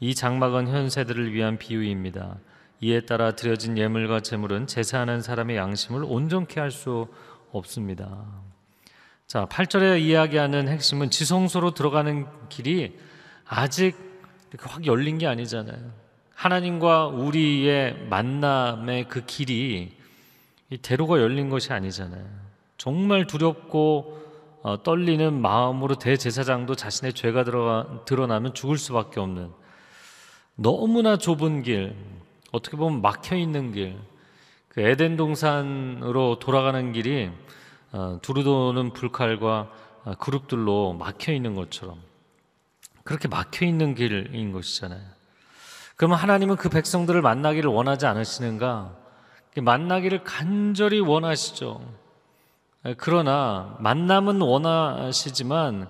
이 0.00 0.14
장막은 0.14 0.68
현 0.68 0.88
세대를 0.88 1.32
위한 1.32 1.58
비유입니다. 1.58 2.38
이에 2.80 3.00
따라 3.00 3.32
드려진 3.32 3.76
예물과 3.76 4.20
제물은 4.20 4.66
제사하는 4.66 5.20
사람의 5.20 5.56
양심을 5.56 6.04
온전케 6.04 6.60
할 6.60 6.70
수 6.70 7.08
없습니다. 7.52 8.47
자, 9.28 9.44
8절에 9.44 10.00
이야기하는 10.00 10.68
핵심은 10.68 11.10
지성소로 11.10 11.72
들어가는 11.72 12.26
길이 12.48 12.98
아직 13.44 13.94
이렇게 14.50 14.70
확 14.70 14.86
열린 14.86 15.18
게 15.18 15.26
아니잖아요. 15.26 15.76
하나님과 16.34 17.08
우리의 17.08 18.06
만남의 18.08 19.08
그 19.08 19.26
길이 19.26 19.94
이 20.70 20.78
대로가 20.78 21.20
열린 21.20 21.50
것이 21.50 21.74
아니잖아요. 21.74 22.24
정말 22.78 23.26
두렵고 23.26 24.18
어, 24.62 24.82
떨리는 24.82 25.38
마음으로 25.38 25.96
대제사장도 25.96 26.74
자신의 26.74 27.12
죄가 27.12 27.44
들어가, 27.44 28.02
드러나면 28.06 28.54
죽을 28.54 28.78
수밖에 28.78 29.20
없는 29.20 29.50
너무나 30.54 31.18
좁은 31.18 31.64
길, 31.64 31.94
어떻게 32.50 32.78
보면 32.78 33.02
막혀 33.02 33.36
있는 33.36 33.72
길, 33.72 33.98
그 34.68 34.80
에덴 34.80 35.18
동산으로 35.18 36.38
돌아가는 36.38 36.92
길이 36.92 37.26
어, 37.26 37.57
두루도는 38.22 38.92
불칼과 38.92 39.70
어, 40.04 40.14
그룹들로 40.18 40.94
막혀 40.94 41.32
있는 41.32 41.54
것처럼 41.54 41.98
그렇게 43.04 43.28
막혀 43.28 43.66
있는 43.66 43.94
길인 43.94 44.52
것이잖아요. 44.52 45.00
그러면 45.96 46.18
하나님은 46.18 46.56
그 46.56 46.68
백성들을 46.68 47.20
만나기를 47.22 47.70
원하지 47.70 48.06
않으시는가? 48.06 48.94
만나기를 49.56 50.22
간절히 50.22 51.00
원하시죠. 51.00 51.80
그러나 52.96 53.76
만남은 53.80 54.40
원하시지만 54.40 55.88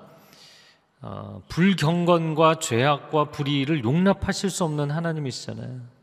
어, 1.00 1.42
불경건과 1.48 2.56
죄악과 2.56 3.26
불의를 3.26 3.84
용납하실 3.84 4.50
수 4.50 4.64
없는 4.64 4.90
하나님이시잖아요. 4.90 5.97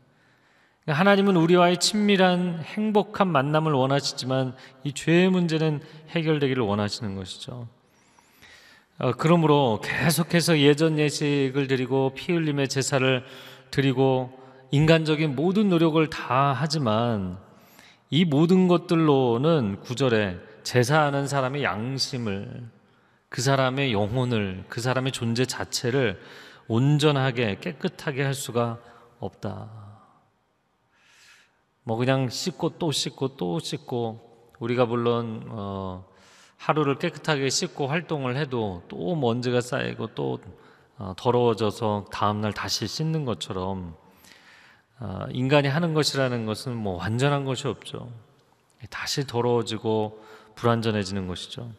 하나님은 0.86 1.36
우리와의 1.36 1.78
친밀한 1.78 2.60
행복한 2.62 3.26
만남을 3.26 3.72
원하시지만 3.72 4.54
이 4.84 4.92
죄의 4.92 5.30
문제는 5.30 5.80
해결되기를 6.10 6.62
원하시는 6.62 7.16
것이죠. 7.16 7.66
어, 8.98 9.12
그러므로 9.12 9.80
계속해서 9.82 10.60
예전 10.60 10.98
예식을 10.98 11.66
드리고 11.66 12.12
피 12.14 12.32
흘림의 12.32 12.68
제사를 12.68 13.24
드리고 13.72 14.38
인간적인 14.70 15.34
모든 15.34 15.68
노력을 15.68 16.08
다 16.08 16.54
하지만 16.56 17.38
이 18.08 18.24
모든 18.24 18.68
것들로는 18.68 19.80
구절에 19.80 20.38
제사하는 20.62 21.26
사람의 21.26 21.64
양심을 21.64 22.70
그 23.28 23.42
사람의 23.42 23.92
영혼을 23.92 24.64
그 24.68 24.80
사람의 24.80 25.10
존재 25.10 25.44
자체를 25.44 26.20
온전하게 26.68 27.58
깨끗하게 27.60 28.22
할 28.22 28.34
수가 28.34 28.78
없다. 29.18 29.85
뭐 31.86 31.96
그냥 31.96 32.28
씻고 32.28 32.78
또 32.80 32.90
씻고 32.90 33.36
또 33.36 33.60
씻고 33.60 34.18
우리가 34.58 34.86
물론 34.86 35.44
어 35.50 36.04
하루를 36.56 36.98
깨끗하게 36.98 37.48
씻고 37.48 37.86
활동을 37.86 38.36
해도 38.36 38.82
또 38.88 39.14
먼지가 39.14 39.60
쌓이고 39.60 40.08
또 40.16 40.40
어, 40.98 41.14
더러워져서 41.16 42.06
다음 42.10 42.40
날 42.40 42.52
다시 42.52 42.88
씻는 42.88 43.24
것처럼 43.24 43.94
어, 44.98 45.26
인간이 45.30 45.68
하는 45.68 45.94
것이라는 45.94 46.44
것은 46.44 46.74
뭐 46.74 46.96
완전한 46.96 47.44
것이 47.44 47.68
없죠. 47.68 48.10
다시 48.90 49.24
더러워지고 49.24 50.24
불완전해지는 50.56 51.28
것이죠. 51.28 51.70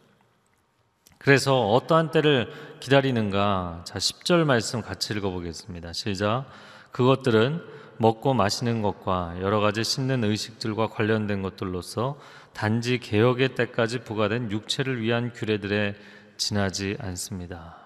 그래서 1.18 1.68
어떠한 1.68 2.12
때를 2.12 2.50
기다리는가? 2.80 3.82
자, 3.84 3.98
10절 3.98 4.44
말씀 4.44 4.80
같이 4.80 5.12
읽어 5.12 5.28
보겠습니다. 5.28 5.92
시작. 5.92 6.46
그것들은 6.92 7.62
먹고 7.98 8.34
마시는 8.34 8.82
것과 8.82 9.36
여러 9.40 9.60
가지 9.60 9.84
씻는 9.84 10.24
의식들과 10.24 10.88
관련된 10.88 11.42
것들로서 11.42 12.18
단지 12.52 12.98
개혁의 12.98 13.54
때까지 13.54 14.00
부과된 14.00 14.50
육체를 14.50 15.00
위한 15.00 15.32
규례들에 15.32 15.94
지나지 16.36 16.96
않습니다. 17.00 17.76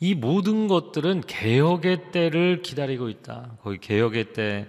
이 0.00 0.14
모든 0.14 0.68
것들은 0.68 1.22
개혁의 1.22 2.10
때를 2.10 2.62
기다리고 2.62 3.08
있다. 3.08 3.52
거기 3.62 3.78
개혁의 3.78 4.32
때 4.32 4.68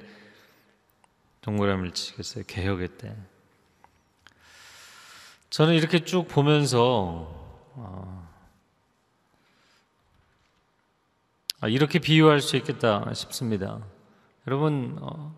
동그라미를 1.42 1.92
치겠어요. 1.92 2.44
개혁의 2.48 2.90
때. 2.98 3.16
저는 5.50 5.74
이렇게 5.74 6.04
쭉 6.04 6.28
보면서 6.28 7.44
어, 7.78 8.30
아, 11.62 11.68
이렇게 11.68 12.00
비유할 12.00 12.42
수 12.42 12.58
있겠다 12.58 13.14
싶습니다. 13.14 13.82
여러분 14.48 14.96
어, 15.02 15.36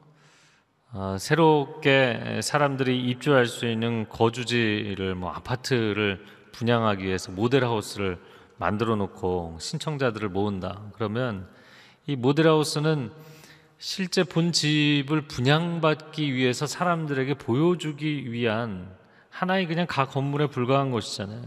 어, 0.91 1.15
새롭게 1.17 2.41
사람들이 2.43 3.06
입주할 3.10 3.46
수 3.46 3.65
있는 3.65 4.10
거주지를 4.10 5.15
뭐 5.15 5.32
아파트를 5.32 6.26
분양하기 6.52 7.06
위해서 7.06 7.32
모델하우스를 7.32 8.20
만들어 8.58 8.98
놓고 8.98 9.58
신청자들을 9.62 10.28
모은다. 10.28 10.91
그러면 10.93 11.48
이 12.06 12.17
모델하우스는 12.17 13.12
실제 13.78 14.24
본 14.24 14.52
집을 14.52 15.22
분양받기 15.28 16.34
위해서 16.34 16.67
사람들에게 16.67 17.36
보여주기 17.36 18.32
위한 18.32 18.93
하나의 19.30 19.67
그냥 19.67 19.86
각 19.88 20.12
건물에 20.12 20.48
불과한 20.48 20.91
것이잖아요. 20.91 21.43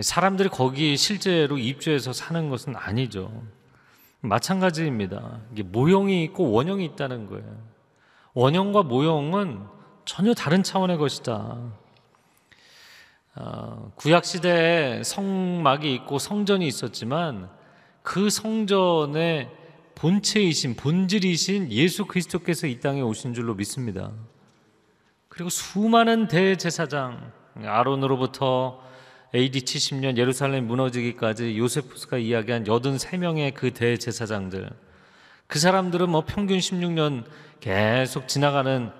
사람들이 0.00 0.50
거기 0.50 0.96
실제로 0.96 1.56
입주해서 1.56 2.12
사는 2.12 2.50
것은 2.50 2.76
아니죠. 2.76 3.30
마찬가지입니다. 4.20 5.40
이게 5.52 5.62
모형이 5.62 6.24
있고 6.24 6.50
원형이 6.50 6.84
있다는 6.84 7.26
거예요. 7.26 7.44
원형과 8.34 8.84
모형은 8.84 9.64
전혀 10.04 10.34
다른 10.34 10.62
차원의 10.62 10.98
것이다. 10.98 11.58
어, 13.36 13.92
구약 13.94 14.24
시대에 14.24 15.02
성막이 15.04 15.94
있고 15.94 16.18
성전이 16.18 16.66
있었지만 16.66 17.48
그 18.02 18.30
성전의 18.30 19.50
본체이신 19.94 20.76
본질이신 20.76 21.70
예수 21.70 22.06
그리스도께서 22.06 22.66
이 22.66 22.80
땅에 22.80 23.00
오신 23.00 23.34
줄로 23.34 23.54
믿습니다. 23.54 24.12
그리고 25.28 25.50
수많은 25.50 26.28
대제사장 26.28 27.32
아론으로부터 27.64 28.80
AD 29.34 29.60
70년 29.60 30.16
예루살렘 30.16 30.66
무너지기까지 30.66 31.58
요세푸스가 31.58 32.18
이야기한 32.18 32.64
83명의 32.64 33.52
그 33.52 33.72
대제사장들 33.72 34.70
그 35.46 35.58
사람들은 35.58 36.08
뭐 36.08 36.24
평균 36.26 36.58
16년 36.58 37.24
계속 37.60 38.28
지나가는 38.28 38.90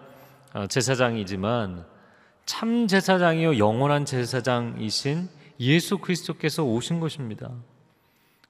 어, 0.54 0.66
제사장이지만 0.66 1.84
참 2.46 2.86
제사장이요 2.86 3.58
영원한 3.58 4.04
제사장이신 4.04 5.28
예수 5.60 5.98
그리스도께서 5.98 6.64
오신 6.64 7.00
것입니다. 7.00 7.50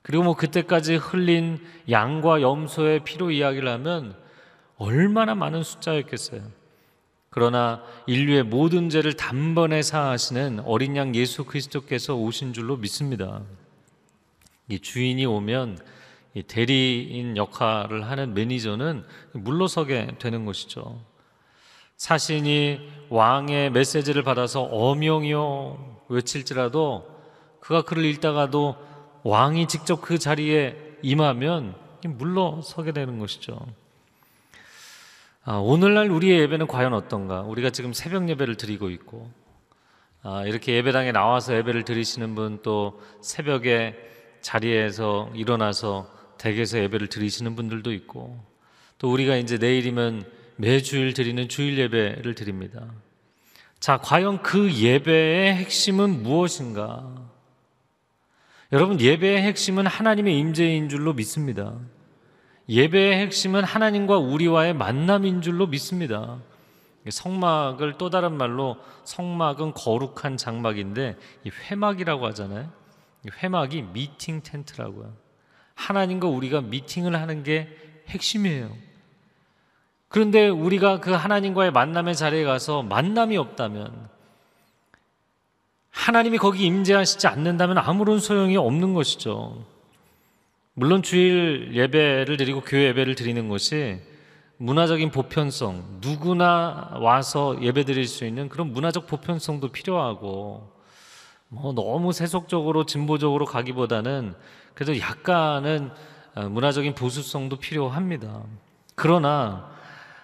그리고 0.03 0.23
뭐 0.23 0.37
그때까지 0.37 0.97
흘린 0.97 1.59
양과 1.91 2.41
염소의 2.41 3.05
피로 3.05 3.31
이야기를 3.31 3.69
하면 3.69 4.15
얼마나 4.77 5.35
많은 5.35 5.63
숫자였겠어요. 5.63 6.43
그러나 7.39 7.81
인류의 8.09 8.43
모든 8.43 8.91
죄를 8.91 9.13
단번에 9.13 9.81
사하시는 9.83 10.63
어린 10.65 10.97
양 10.97 11.15
예수 11.15 11.45
그리스도께서 11.45 12.17
오신 12.17 12.53
줄로 12.53 12.77
믿습니다. 12.77 13.43
이 14.67 14.81
주인이 14.81 15.25
오면 15.25 15.79
이 16.35 16.43
대리인 16.43 17.37
역할을 17.37 18.11
하는 18.11 18.35
매니저는 18.35 19.05
물러서게 19.35 20.17
되는 20.19 20.47
것이죠. 20.47 21.01
사신이 21.97 22.81
왕의 23.09 23.71
메시지를 23.71 24.25
받아서 24.25 24.63
어명이요 24.63 26.07
외칠지라도 26.09 27.07
그가 27.61 27.83
글을 27.83 28.05
읽다가도 28.05 28.75
왕이 29.23 29.69
직접 29.69 30.03
그 30.03 30.19
자리에 30.19 30.77
임하면 31.03 31.77
물러서게 32.05 32.91
되는 32.91 33.21
것이죠. 33.21 33.61
아, 35.51 35.55
오늘날 35.57 36.11
우리의 36.11 36.41
예배는 36.41 36.67
과연 36.67 36.93
어떤가? 36.93 37.41
우리가 37.41 37.71
지금 37.71 37.95
새벽 37.95 38.29
예배를 38.29 38.57
드리고 38.57 38.91
있고 38.91 39.31
아, 40.23 40.45
이렇게 40.45 40.75
예배당에 40.75 41.11
나와서 41.11 41.57
예배를 41.57 41.85
드리시는 41.85 42.35
분 42.35 42.61
또 42.63 43.01
새벽에 43.23 43.97
자리에서 44.43 45.33
일어나서 45.35 46.07
댁에서 46.37 46.81
예배를 46.81 47.07
드리시는 47.07 47.57
분들도 47.57 47.95
있고 47.95 48.39
또 48.99 49.11
우리가 49.11 49.37
이제 49.37 49.57
내일이면 49.57 50.31
매주일 50.57 51.15
드리는 51.15 51.49
주일 51.49 51.79
예배를 51.79 52.35
드립니다. 52.35 52.85
자, 53.81 53.97
과연 53.97 54.43
그 54.43 54.71
예배의 54.71 55.55
핵심은 55.55 56.25
무엇인가? 56.25 57.27
여러분, 58.71 59.01
예배의 59.01 59.41
핵심은 59.41 59.87
하나님의 59.87 60.39
임재인 60.39 60.91
줄로 60.91 61.15
믿습니다. 61.15 61.75
예배의 62.69 63.19
핵심은 63.21 63.65
하나님과 63.65 64.19
우리와의 64.19 64.75
만남인 64.75 65.41
줄로 65.41 65.67
믿습니다. 65.67 66.39
성막을 67.09 67.95
또 67.97 68.11
다른 68.11 68.37
말로 68.37 68.77
성막은 69.05 69.73
거룩한 69.73 70.37
장막인데 70.37 71.17
이 71.45 71.51
회막이라고 71.51 72.27
하잖아요. 72.27 72.71
이 73.25 73.31
회막이 73.43 73.83
미팅 73.93 74.43
텐트라고요. 74.43 75.15
하나님과 75.75 76.29
우리가 76.29 76.61
미팅을 76.61 77.17
하는 77.17 77.43
게 77.43 77.69
핵심이에요. 78.09 78.71
그런데 80.09 80.49
우리가 80.49 81.01
그 81.01 81.13
하나님과의 81.13 81.71
만남의 81.71 82.17
자리에 82.17 82.45
가서 82.45 82.83
만남이 82.83 83.37
없다면 83.37 84.09
하나님이 85.91 86.39
거기 86.39 86.65
임재하시지 86.65 87.27
않는다면 87.27 87.79
아무런 87.79 88.19
소용이 88.19 88.57
없는 88.57 88.95
것이죠. 88.95 89.65
물론 90.79 91.03
주일 91.03 91.73
예배를 91.75 92.37
드리고 92.37 92.61
교회 92.61 92.85
예배를 92.91 93.17
드리는 93.17 93.49
것이 93.49 93.99
문화적인 94.59 95.11
보편성, 95.11 95.99
누구나 96.01 96.97
와서 97.01 97.61
예배 97.61 97.85
드릴 97.85 98.07
수 98.07 98.25
있는 98.25 98.49
그런 98.49 98.73
문화적 98.73 99.09
보편성도 99.09 99.73
필요하고 99.73 100.71
뭐 101.49 101.73
너무 101.73 102.13
세속적으로 102.13 102.87
진보적으로 102.87 103.45
가기보다는 103.45 104.35
그래도 104.75 104.97
약간은 105.01 105.91
어, 106.37 106.49
문화적인 106.49 106.95
보수성도 106.95 107.57
필요합니다. 107.57 108.45
그러나 108.95 109.69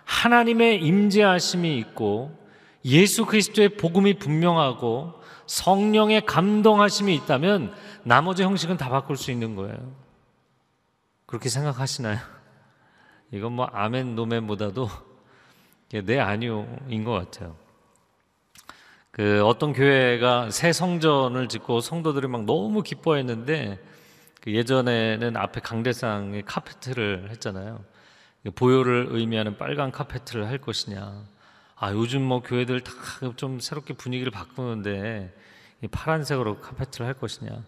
하나님의 0.04 0.84
임재하심이 0.84 1.76
있고 1.78 2.30
예수 2.84 3.26
그리스도의 3.26 3.70
복음이 3.70 4.20
분명하고 4.20 5.14
성령의 5.46 6.26
감동하심이 6.26 7.12
있다면 7.12 7.74
나머지 8.04 8.44
형식은 8.44 8.76
다 8.76 8.88
바꿀 8.88 9.16
수 9.16 9.32
있는 9.32 9.56
거예요. 9.56 10.03
그렇게 11.34 11.48
생각하시나요? 11.48 12.20
이건 13.32 13.54
뭐 13.54 13.66
아멘 13.72 14.14
노멘보다도 14.14 14.88
네 16.04 16.20
아니요인 16.20 17.02
것 17.02 17.10
같아요. 17.10 17.56
그 19.10 19.44
어떤 19.44 19.72
교회가 19.72 20.52
새 20.52 20.72
성전을 20.72 21.48
짓고 21.48 21.80
성도들이 21.80 22.28
막 22.28 22.44
너무 22.44 22.84
기뻐했는데 22.84 23.82
그 24.42 24.54
예전에는 24.54 25.36
앞에 25.36 25.60
강대상에 25.60 26.42
카페트를 26.42 27.30
했잖아요. 27.30 27.84
보혈을 28.54 29.08
의미하는 29.10 29.56
빨간 29.56 29.90
카페트를 29.90 30.46
할 30.46 30.58
것이냐. 30.58 31.24
아 31.74 31.92
요즘 31.92 32.22
뭐 32.22 32.42
교회들 32.42 32.82
다 32.82 32.92
좀 33.34 33.58
새롭게 33.58 33.94
분위기를 33.94 34.30
바꾸는데 34.30 35.34
이 35.82 35.88
파란색으로 35.88 36.60
카페트를 36.60 37.06
할 37.06 37.14
것이냐. 37.14 37.60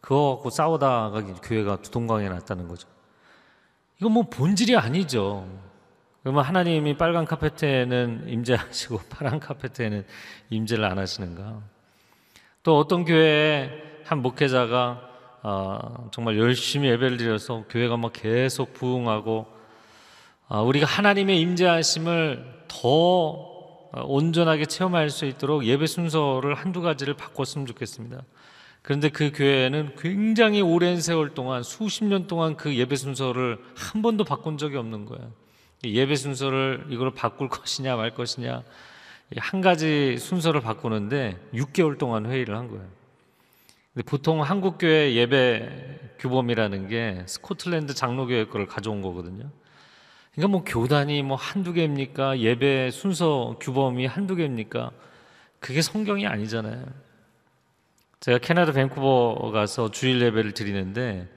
그거 0.00 0.34
갖고 0.34 0.50
싸우다가 0.50 1.22
교회가 1.40 1.82
두동강에 1.82 2.28
났다는 2.28 2.66
거죠. 2.66 2.88
이건 4.00 4.12
뭐 4.12 4.24
본질이 4.24 4.76
아니죠. 4.76 5.46
그러면 6.22 6.44
하나님이 6.44 6.96
빨간 6.96 7.24
카페트에는 7.24 8.28
임재하시고 8.28 9.00
파란 9.10 9.40
카페트에는 9.40 10.04
임재를 10.50 10.84
안 10.84 10.98
하시는가? 10.98 11.60
또 12.62 12.78
어떤 12.78 13.04
교회에 13.04 13.70
한 14.04 14.22
목회자가 14.22 15.08
어, 15.42 16.08
정말 16.12 16.38
열심히 16.38 16.88
예배를 16.88 17.16
드려서 17.16 17.64
교회가 17.68 17.96
막 17.96 18.12
계속 18.12 18.72
부흥하고 18.74 19.46
어, 20.48 20.62
우리가 20.62 20.86
하나님의 20.86 21.40
임재하심을 21.40 22.64
더 22.68 23.52
온전하게 23.94 24.66
체험할 24.66 25.10
수 25.10 25.26
있도록 25.26 25.64
예배 25.64 25.86
순서를 25.86 26.54
한두 26.54 26.80
가지를 26.80 27.14
바꿨으면 27.14 27.66
좋겠습니다. 27.66 28.22
그런데 28.82 29.08
그 29.08 29.30
교회는 29.32 29.94
굉장히 29.96 30.60
오랜 30.60 31.00
세월 31.00 31.34
동안 31.34 31.62
수십 31.62 32.04
년 32.04 32.26
동안 32.26 32.56
그 32.56 32.74
예배 32.76 32.96
순서를 32.96 33.58
한 33.76 34.02
번도 34.02 34.24
바꾼 34.24 34.58
적이 34.58 34.76
없는 34.76 35.04
거예요. 35.04 35.32
예배 35.84 36.16
순서를 36.16 36.86
이걸 36.90 37.12
바꿀 37.12 37.48
것이냐 37.50 37.96
말 37.96 38.14
것이냐 38.14 38.62
한 39.36 39.60
가지 39.60 40.18
순서를 40.18 40.60
바꾸는데 40.60 41.38
6개월 41.54 41.96
동안 41.96 42.26
회의를 42.26 42.56
한 42.56 42.68
거예요. 42.68 42.86
근데 43.94 44.04
보통 44.04 44.42
한국 44.42 44.78
교회 44.78 45.14
예배 45.14 46.16
규범이라는 46.18 46.88
게 46.88 47.22
스코틀랜드 47.26 47.94
장로교회 47.94 48.46
거를 48.46 48.66
가져온 48.66 49.00
거거든요. 49.00 49.50
그러니까 50.32 50.48
뭐 50.50 50.64
교단이 50.64 51.22
뭐 51.22 51.36
한두 51.36 51.72
개입니까? 51.72 52.38
예배 52.38 52.90
순서 52.90 53.56
규범이 53.60 54.06
한두 54.06 54.34
개입니까? 54.34 54.90
그게 55.60 55.82
성경이 55.82 56.26
아니잖아요. 56.26 56.86
제가 58.22 58.38
캐나다 58.38 58.70
밴쿠버 58.70 59.50
가서 59.52 59.90
주일 59.90 60.22
예배를 60.22 60.54
드리는데 60.54 61.28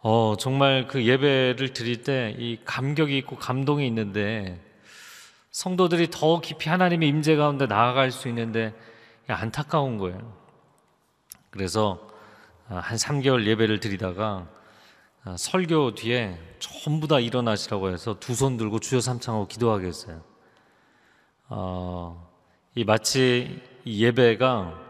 어, 0.00 0.34
정말 0.36 0.88
그 0.88 1.04
예배를 1.06 1.72
드릴 1.72 2.02
때 2.02 2.34
이 2.36 2.58
감격이 2.64 3.16
있고 3.18 3.36
감동이 3.36 3.86
있는데 3.86 4.60
성도들이 5.52 6.08
더 6.10 6.40
깊이 6.40 6.68
하나님의 6.68 7.08
임재 7.08 7.36
가운데 7.36 7.66
나아갈 7.66 8.10
수 8.10 8.26
있는데 8.26 8.74
안타까운 9.28 9.98
거예요. 9.98 10.36
그래서 11.50 12.00
아, 12.68 12.78
한 12.78 12.96
3개월 12.96 13.46
예배를 13.46 13.78
드리다가 13.78 14.48
아, 15.22 15.36
설교 15.38 15.94
뒤에 15.94 16.36
전부 16.58 17.06
다 17.06 17.20
일어나시라고 17.20 17.88
해서 17.92 18.18
두 18.18 18.34
손 18.34 18.56
들고 18.56 18.80
주여 18.80 19.00
삼창하고 19.00 19.46
기도하게 19.46 19.86
했어요. 19.86 20.22
어, 21.50 22.28
이 22.74 22.82
마치 22.82 23.60
이 23.84 24.04
예배가 24.04 24.89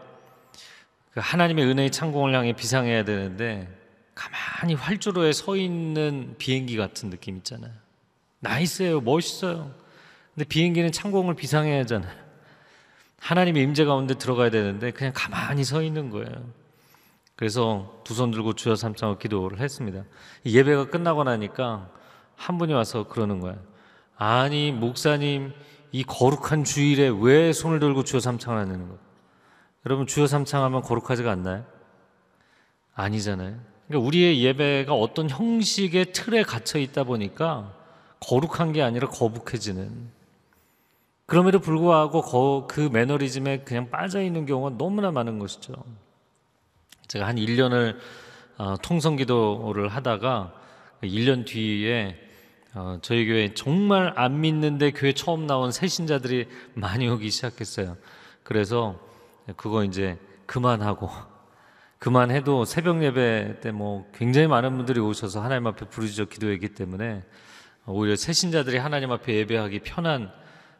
하나님의 1.15 1.65
은혜의 1.65 1.91
창공을 1.91 2.33
향해 2.33 2.53
비상해야 2.53 3.03
되는데 3.03 3.67
가만히 4.15 4.75
활주로에 4.75 5.33
서 5.33 5.55
있는 5.55 6.35
비행기 6.37 6.77
같은 6.77 7.09
느낌 7.09 7.37
있잖아요. 7.37 7.71
나이스해요, 8.39 9.01
멋있어요. 9.01 9.73
근데 10.33 10.45
비행기는 10.47 10.91
창공을 10.91 11.35
비상해야 11.35 11.79
하잖아요. 11.81 12.15
하나님의 13.19 13.63
임재 13.63 13.85
가운데 13.85 14.13
들어가야 14.15 14.49
되는데 14.49 14.91
그냥 14.91 15.13
가만히 15.15 15.63
서 15.63 15.81
있는 15.81 16.09
거예요. 16.09 16.61
그래서 17.35 18.01
두 18.03 18.13
손 18.13 18.31
들고 18.31 18.53
주여 18.53 18.75
삼창을 18.75 19.17
기도를 19.19 19.59
했습니다. 19.59 20.03
예배가 20.45 20.89
끝나고 20.89 21.23
나니까 21.23 21.89
한 22.35 22.57
분이 22.57 22.73
와서 22.73 23.07
그러는 23.07 23.39
거예요. 23.39 23.59
아니 24.15 24.71
목사님 24.71 25.51
이 25.91 26.03
거룩한 26.03 26.63
주일에 26.63 27.11
왜 27.21 27.51
손을 27.53 27.79
들고 27.79 28.03
주여 28.03 28.19
삼창을 28.19 28.59
하는 28.59 28.79
거예요? 28.87 29.10
여러분 29.85 30.05
주여 30.05 30.27
삼창하면 30.27 30.81
거룩하지가 30.81 31.31
않나요? 31.31 31.65
아니잖아요. 32.93 33.57
그러니까 33.87 34.07
우리의 34.07 34.43
예배가 34.43 34.93
어떤 34.93 35.29
형식의 35.29 36.13
틀에 36.13 36.43
갇혀 36.43 36.79
있다 36.79 37.03
보니까 37.03 37.73
거룩한 38.19 38.73
게 38.73 38.81
아니라 38.81 39.09
거북해지는. 39.09 40.09
그럼에도 41.25 41.59
불구하고 41.59 42.67
그 42.67 42.89
매너리즘에 42.91 43.59
그냥 43.59 43.89
빠져 43.89 44.21
있는 44.21 44.45
경우가 44.45 44.77
너무나 44.77 45.11
많은 45.11 45.39
것이죠. 45.39 45.73
제가 47.07 47.27
한 47.27 47.37
1년을 47.37 47.97
어, 48.57 48.75
통성 48.81 49.15
기도를 49.15 49.87
하다가 49.87 50.53
1년 51.01 51.45
뒤에 51.45 52.17
어, 52.73 52.99
저희 53.01 53.25
교회 53.25 53.53
정말 53.53 54.13
안 54.15 54.41
믿는데 54.41 54.91
교회 54.91 55.13
처음 55.13 55.47
나온 55.47 55.71
새 55.71 55.87
신자들이 55.87 56.47
많이 56.73 57.07
오기 57.09 57.29
시작했어요. 57.31 57.97
그래서 58.43 58.99
그거 59.57 59.83
이제 59.83 60.17
그만하고 60.45 61.09
그만해도 61.99 62.65
새벽 62.65 63.03
예배 63.03 63.59
때 63.61 63.71
뭐 63.71 64.09
굉장히 64.13 64.47
많은 64.47 64.75
분들이 64.75 64.99
오셔서 64.99 65.41
하나님 65.41 65.67
앞에 65.67 65.87
부르짖어 65.87 66.25
기도했기 66.25 66.69
때문에 66.69 67.23
오히려 67.85 68.15
새신자들이 68.15 68.77
하나님 68.77 69.11
앞에 69.11 69.33
예배하기 69.35 69.79
편한 69.79 70.31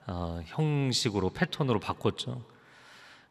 어, 0.07 0.41
형식으로 0.45 1.29
패턴으로 1.29 1.79
바꿨죠. 1.79 2.41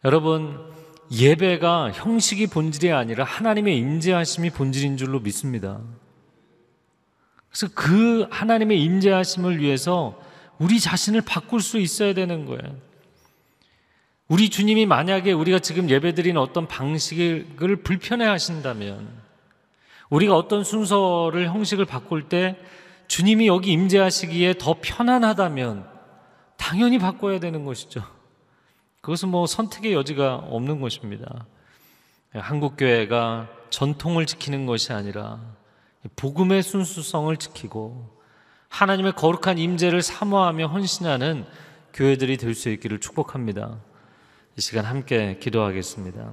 여러분 0.05 0.73
예배가 1.13 1.91
형식이 1.93 2.47
본질이 2.47 2.93
아니라 2.93 3.25
하나님의 3.25 3.77
임재하심이 3.77 4.51
본질인 4.51 4.97
줄로 4.97 5.19
믿습니다. 5.21 5.81
그래서 7.49 7.73
그 7.75 8.29
하나님의 8.31 8.81
임재하심을 8.83 9.59
위해서 9.59 10.21
우리 10.59 10.79
자신을 10.79 11.23
바꿀 11.23 11.61
수 11.61 11.79
있어야 11.79 12.15
되는 12.15 12.47
거예요. 12.47 12.77
우리 14.31 14.49
주님이 14.49 14.87
만약에 14.87 15.33
우리가 15.33 15.59
지금 15.59 15.91
예배드리는 15.91 16.41
어떤 16.41 16.69
방식을 16.69 17.83
불편해 17.83 18.25
하신다면 18.27 19.09
우리가 20.09 20.37
어떤 20.37 20.63
순서를 20.63 21.49
형식을 21.49 21.85
바꿀 21.85 22.29
때 22.29 22.57
주님이 23.09 23.49
여기 23.49 23.73
임재하시기에 23.73 24.55
더 24.59 24.77
편안하다면 24.81 25.85
당연히 26.57 27.01
바꿔야 27.01 27.41
되는 27.41 27.65
것이죠. 27.65 28.05
그것은 29.01 29.31
뭐 29.31 29.49
선택의 29.49 29.95
여지가 29.95 30.37
없는 30.37 30.81
것입니다. 30.81 31.47
한국 32.33 32.77
교회가 32.77 33.49
전통을 33.71 34.27
지키는 34.27 34.65
것이 34.65 34.93
아니라 34.93 35.41
복음의 36.15 36.63
순수성을 36.63 37.37
지키고 37.37 38.17
하나님의 38.69 39.15
거룩한 39.15 39.59
임재를 39.59 40.03
사모하며 40.03 40.69
헌신하는 40.69 41.47
교회들이 41.93 42.37
될 42.37 42.55
수 42.55 42.69
있기를 42.69 43.01
축복합니다. 43.01 43.90
이 44.57 44.61
시간 44.61 44.85
함께 44.85 45.37
기도하겠습니다. 45.39 46.33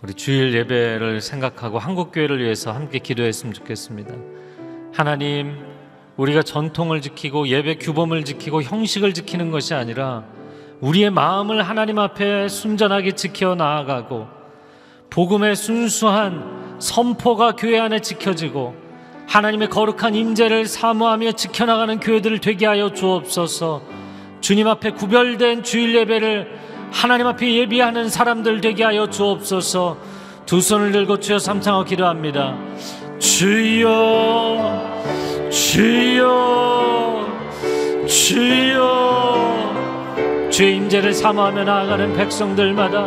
우리 0.00 0.14
주일 0.14 0.54
예배를 0.54 1.20
생각하고 1.20 1.80
한국 1.80 2.12
교회를 2.12 2.38
위해서 2.38 2.72
함께 2.72 3.00
기도했으면 3.00 3.52
좋겠습니다. 3.52 4.14
하나님, 4.94 5.58
우리가 6.16 6.42
전통을 6.42 7.00
지키고 7.00 7.48
예배 7.48 7.76
규범을 7.76 8.24
지키고 8.24 8.62
형식을 8.62 9.12
지키는 9.12 9.50
것이 9.50 9.74
아니라 9.74 10.24
우리의 10.80 11.10
마음을 11.10 11.62
하나님 11.62 11.98
앞에 11.98 12.48
순전하게 12.48 13.12
지켜 13.12 13.56
나아가고 13.56 14.28
복음의 15.10 15.56
순수한 15.56 16.76
선포가 16.78 17.56
교회 17.56 17.80
안에 17.80 18.00
지켜지고 18.00 18.76
하나님의 19.26 19.68
거룩한 19.68 20.14
임재를 20.14 20.66
사모하며 20.66 21.32
지켜나가는 21.32 21.98
교회들을 21.98 22.38
되게 22.38 22.66
하여 22.66 22.92
주옵소서. 22.92 24.07
주님 24.40 24.68
앞에 24.68 24.90
구별된 24.92 25.62
주일 25.62 25.94
예배를 25.94 26.68
하나님 26.90 27.26
앞에 27.26 27.52
예비하는 27.54 28.08
사람들 28.08 28.60
되게 28.60 28.84
하여 28.84 29.08
주옵소서. 29.08 29.96
두 30.46 30.60
손을 30.60 30.92
들고 30.92 31.20
주여 31.20 31.38
삼창하고 31.38 31.84
기도합니다. 31.84 32.56
주여, 33.18 33.90
주여, 35.50 37.26
주여. 38.06 39.68
주의 40.50 40.76
임재를 40.76 41.12
사모하며 41.12 41.64
나아가는 41.64 42.16
백성들마다 42.16 43.06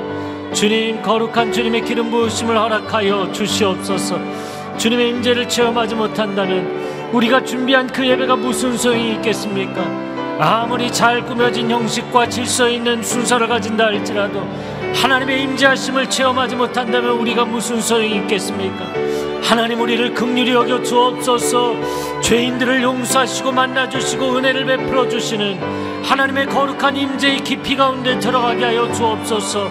주님 0.54 1.02
거룩한 1.02 1.52
주님의 1.52 1.84
기름 1.86 2.12
부으심을 2.12 2.58
허락하여 2.58 3.32
주시옵소서. 3.32 4.20
주님의 4.78 5.10
임재를 5.10 5.50
체험하지 5.50 5.96
못한다면 5.96 7.10
우리가 7.12 7.44
준비한 7.44 7.88
그 7.88 8.06
예배가 8.08 8.36
무슨 8.36 8.78
소용이 8.78 9.14
있겠습니까? 9.16 10.11
아무리 10.44 10.92
잘 10.92 11.24
꾸며진 11.24 11.70
형식과 11.70 12.28
질서 12.28 12.68
있는 12.68 13.04
순서를 13.04 13.48
가진다 13.48 13.86
할지라도 13.86 14.42
하나님의 14.96 15.44
임재하심을 15.44 16.10
체험하지 16.10 16.56
못한다면 16.56 17.12
우리가 17.12 17.46
무슨 17.46 17.80
소용이 17.80 18.16
있겠습니까? 18.22 18.86
하나님 19.44 19.80
우리를 19.82 20.16
극률히 20.16 20.52
여겨 20.54 20.82
주옵소서. 20.82 22.22
죄인들을 22.22 22.82
용서하시고 22.82 23.52
만나 23.52 23.88
주시고 23.88 24.38
은혜를 24.38 24.66
베풀어 24.66 25.08
주시는 25.08 26.04
하나님의 26.04 26.48
거룩한 26.48 26.98
임재의 26.98 27.42
깊이 27.44 27.76
가운데 27.76 28.18
들어가게 28.18 28.66
하여 28.66 28.92
주옵소서. 28.92 29.70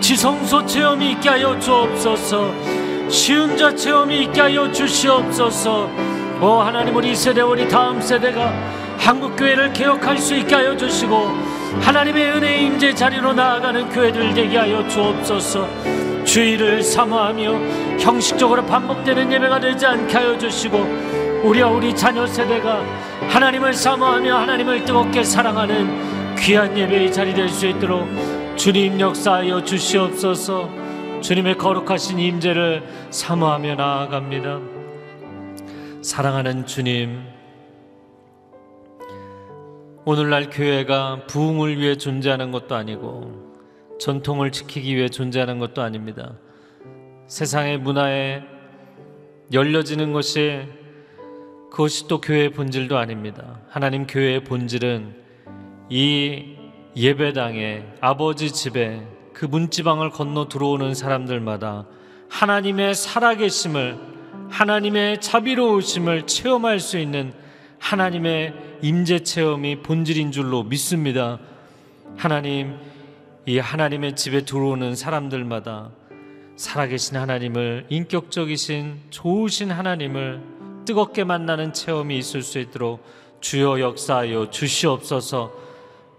지성소 0.00 0.66
체험이 0.66 1.12
있게 1.12 1.30
하여 1.30 1.58
주옵소서. 1.58 2.52
쉬운 3.08 3.56
자 3.56 3.74
체험이 3.74 4.22
있게 4.22 4.40
하여 4.40 4.70
주시옵소서. 4.70 5.90
오 6.40 6.60
하나님 6.60 6.94
우리 6.94 7.16
세대 7.16 7.40
우리 7.40 7.66
다음 7.66 8.00
세대가 8.00 8.52
한국 8.98 9.36
교회를 9.36 9.72
개혁할 9.72 10.18
수 10.18 10.34
있게 10.34 10.54
하여 10.54 10.76
주시고 10.76 11.14
하나님의 11.80 12.30
은혜의 12.32 12.64
임재 12.64 12.94
자리로 12.94 13.34
나아가는 13.34 13.88
교회들 13.90 14.34
되게 14.34 14.56
하여 14.56 14.86
주옵소서. 14.88 16.24
주의를 16.24 16.82
사모하며 16.82 17.98
형식적으로 18.00 18.64
반복되는 18.66 19.30
예배가 19.32 19.60
되지 19.60 19.86
않게 19.86 20.16
하여 20.16 20.36
주시고 20.38 20.78
우리와 21.44 21.68
우리 21.70 21.94
자녀 21.94 22.26
세대가 22.26 22.82
하나님을 23.28 23.72
사모하며 23.74 24.36
하나님을 24.36 24.84
뜨겁게 24.84 25.22
사랑하는 25.22 26.36
귀한 26.36 26.76
예배의 26.76 27.12
자리 27.12 27.32
될 27.32 27.48
수 27.48 27.66
있도록 27.66 28.08
주님 28.56 28.98
역사하여 28.98 29.62
주시옵소서. 29.64 30.68
주님의 31.20 31.56
거룩하신 31.58 32.18
임재를 32.18 32.82
사모하며 33.10 33.74
나아갑니다. 33.76 34.60
사랑하는 36.02 36.66
주님, 36.66 37.20
오늘날 40.08 40.50
교회가 40.50 41.26
부흥을 41.26 41.80
위해 41.80 41.96
존재하는 41.96 42.52
것도 42.52 42.76
아니고 42.76 43.56
전통을 43.98 44.52
지키기 44.52 44.94
위해 44.94 45.08
존재하는 45.08 45.58
것도 45.58 45.82
아닙니다. 45.82 46.34
세상의 47.26 47.78
문화에 47.78 48.44
열려지는 49.52 50.12
것이 50.12 50.62
그것이 51.72 52.06
또 52.06 52.20
교회의 52.20 52.50
본질도 52.50 52.96
아닙니다. 52.96 53.58
하나님 53.68 54.06
교회의 54.06 54.44
본질은 54.44 55.12
이 55.88 56.54
예배당에 56.94 57.82
아버지 58.00 58.52
집에 58.52 59.04
그 59.32 59.44
문지방을 59.44 60.10
건너 60.10 60.46
들어오는 60.46 60.94
사람들마다 60.94 61.84
하나님의 62.28 62.94
살아계심을 62.94 63.98
하나님의 64.50 65.20
자비로우심을 65.20 66.28
체험할 66.28 66.78
수 66.78 66.96
있는 66.96 67.32
하나님의 67.78 68.54
임재 68.82 69.20
체험이 69.20 69.82
본질인 69.82 70.32
줄로 70.32 70.62
믿습니다. 70.62 71.38
하나님 72.16 72.76
이 73.46 73.58
하나님의 73.58 74.16
집에 74.16 74.44
들어오는 74.44 74.96
사람들마다 74.96 75.90
살아계신 76.56 77.16
하나님을 77.16 77.86
인격적이신 77.90 79.02
좋으신 79.10 79.70
하나님을 79.70 80.40
뜨겁게 80.84 81.24
만나는 81.24 81.72
체험이 81.72 82.18
있을 82.18 82.42
수 82.42 82.58
있도록 82.58 83.04
주여 83.40 83.80
역사하여 83.80 84.50
주시옵소서. 84.50 85.52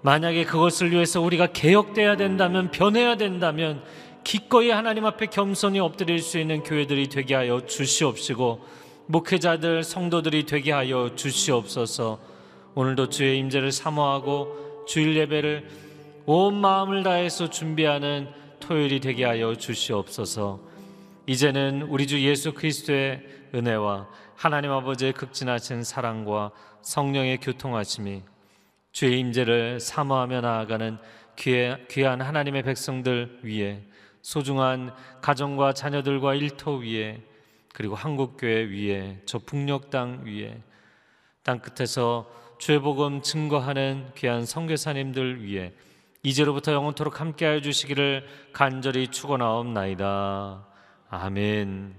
만약에 0.01 0.45
그것을 0.45 0.91
위해서 0.91 1.19
우리가 1.19 1.47
개혁돼야 1.47 2.15
된다면 2.15 2.71
변해야 2.71 3.17
된다면 3.17 3.83
기꺼이 4.23 4.69
하나님 4.69 5.05
앞에 5.05 5.25
겸손히 5.27 5.79
엎드릴 5.79 6.19
수 6.19 6.37
있는 6.37 6.61
교회들이 6.61 7.07
되게 7.09 7.33
하여 7.33 7.65
주시옵시고 7.65 8.61
목회자들 9.09 9.83
성도들이 9.83 10.45
되게 10.45 10.73
하여 10.73 11.15
주시옵소서. 11.15 12.19
오늘도 12.75 13.07
주의 13.07 13.39
임재를 13.39 13.71
사모하고 13.71 14.85
주일 14.85 15.15
예배를 15.15 15.69
온 16.25 16.55
마음을 16.55 17.03
다해서 17.03 17.49
준비하는 17.49 18.27
토요일이 18.59 18.99
되게 18.99 19.23
하여 19.23 19.55
주시옵소서. 19.55 20.59
이제는 21.25 21.83
우리 21.83 22.05
주 22.05 22.21
예수 22.21 22.53
그리스도의 22.53 23.23
은혜와 23.55 24.09
하나님 24.35 24.71
아버지의 24.71 25.13
극진하신 25.13 25.83
사랑과 25.83 26.51
성령의 26.81 27.37
교통하심이 27.37 28.23
주의 28.91 29.19
임재를 29.21 29.79
사모하며 29.79 30.41
나아가는 30.41 30.97
귀한 31.37 32.19
하나님의 32.19 32.63
백성들 32.63 33.39
위에 33.43 33.83
소중한 34.21 34.93
가정과 35.21 35.73
자녀들과 35.73 36.35
일터 36.35 36.73
위에 36.75 37.21
그리고 37.77 37.93
한국교회 37.93 38.69
위에 38.71 39.21
저 39.27 39.37
북녘 39.37 39.91
땅 39.91 40.23
위에 40.25 40.63
땅 41.43 41.59
끝에서 41.59 42.27
주의 42.57 42.79
복음 42.79 43.21
증거하는 43.21 44.13
귀한 44.15 44.47
선교사님들 44.47 45.47
위에 45.47 45.75
이제로부터 46.23 46.73
영원토록 46.73 47.21
함께하여 47.21 47.61
주시기를 47.61 48.25
간절히 48.51 49.09
축원하옵나이다. 49.09 50.65
아멘. 51.11 51.93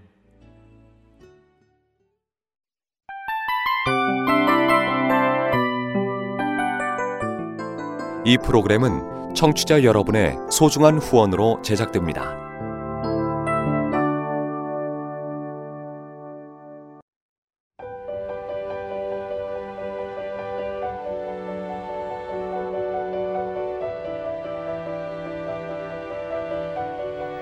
이 8.25 8.37
프로그램은 8.45 9.33
청취자 9.37 9.85
여러분의 9.85 10.39
소중한 10.51 10.99
후원으로 10.99 11.63
제작됩니다. 11.63 12.48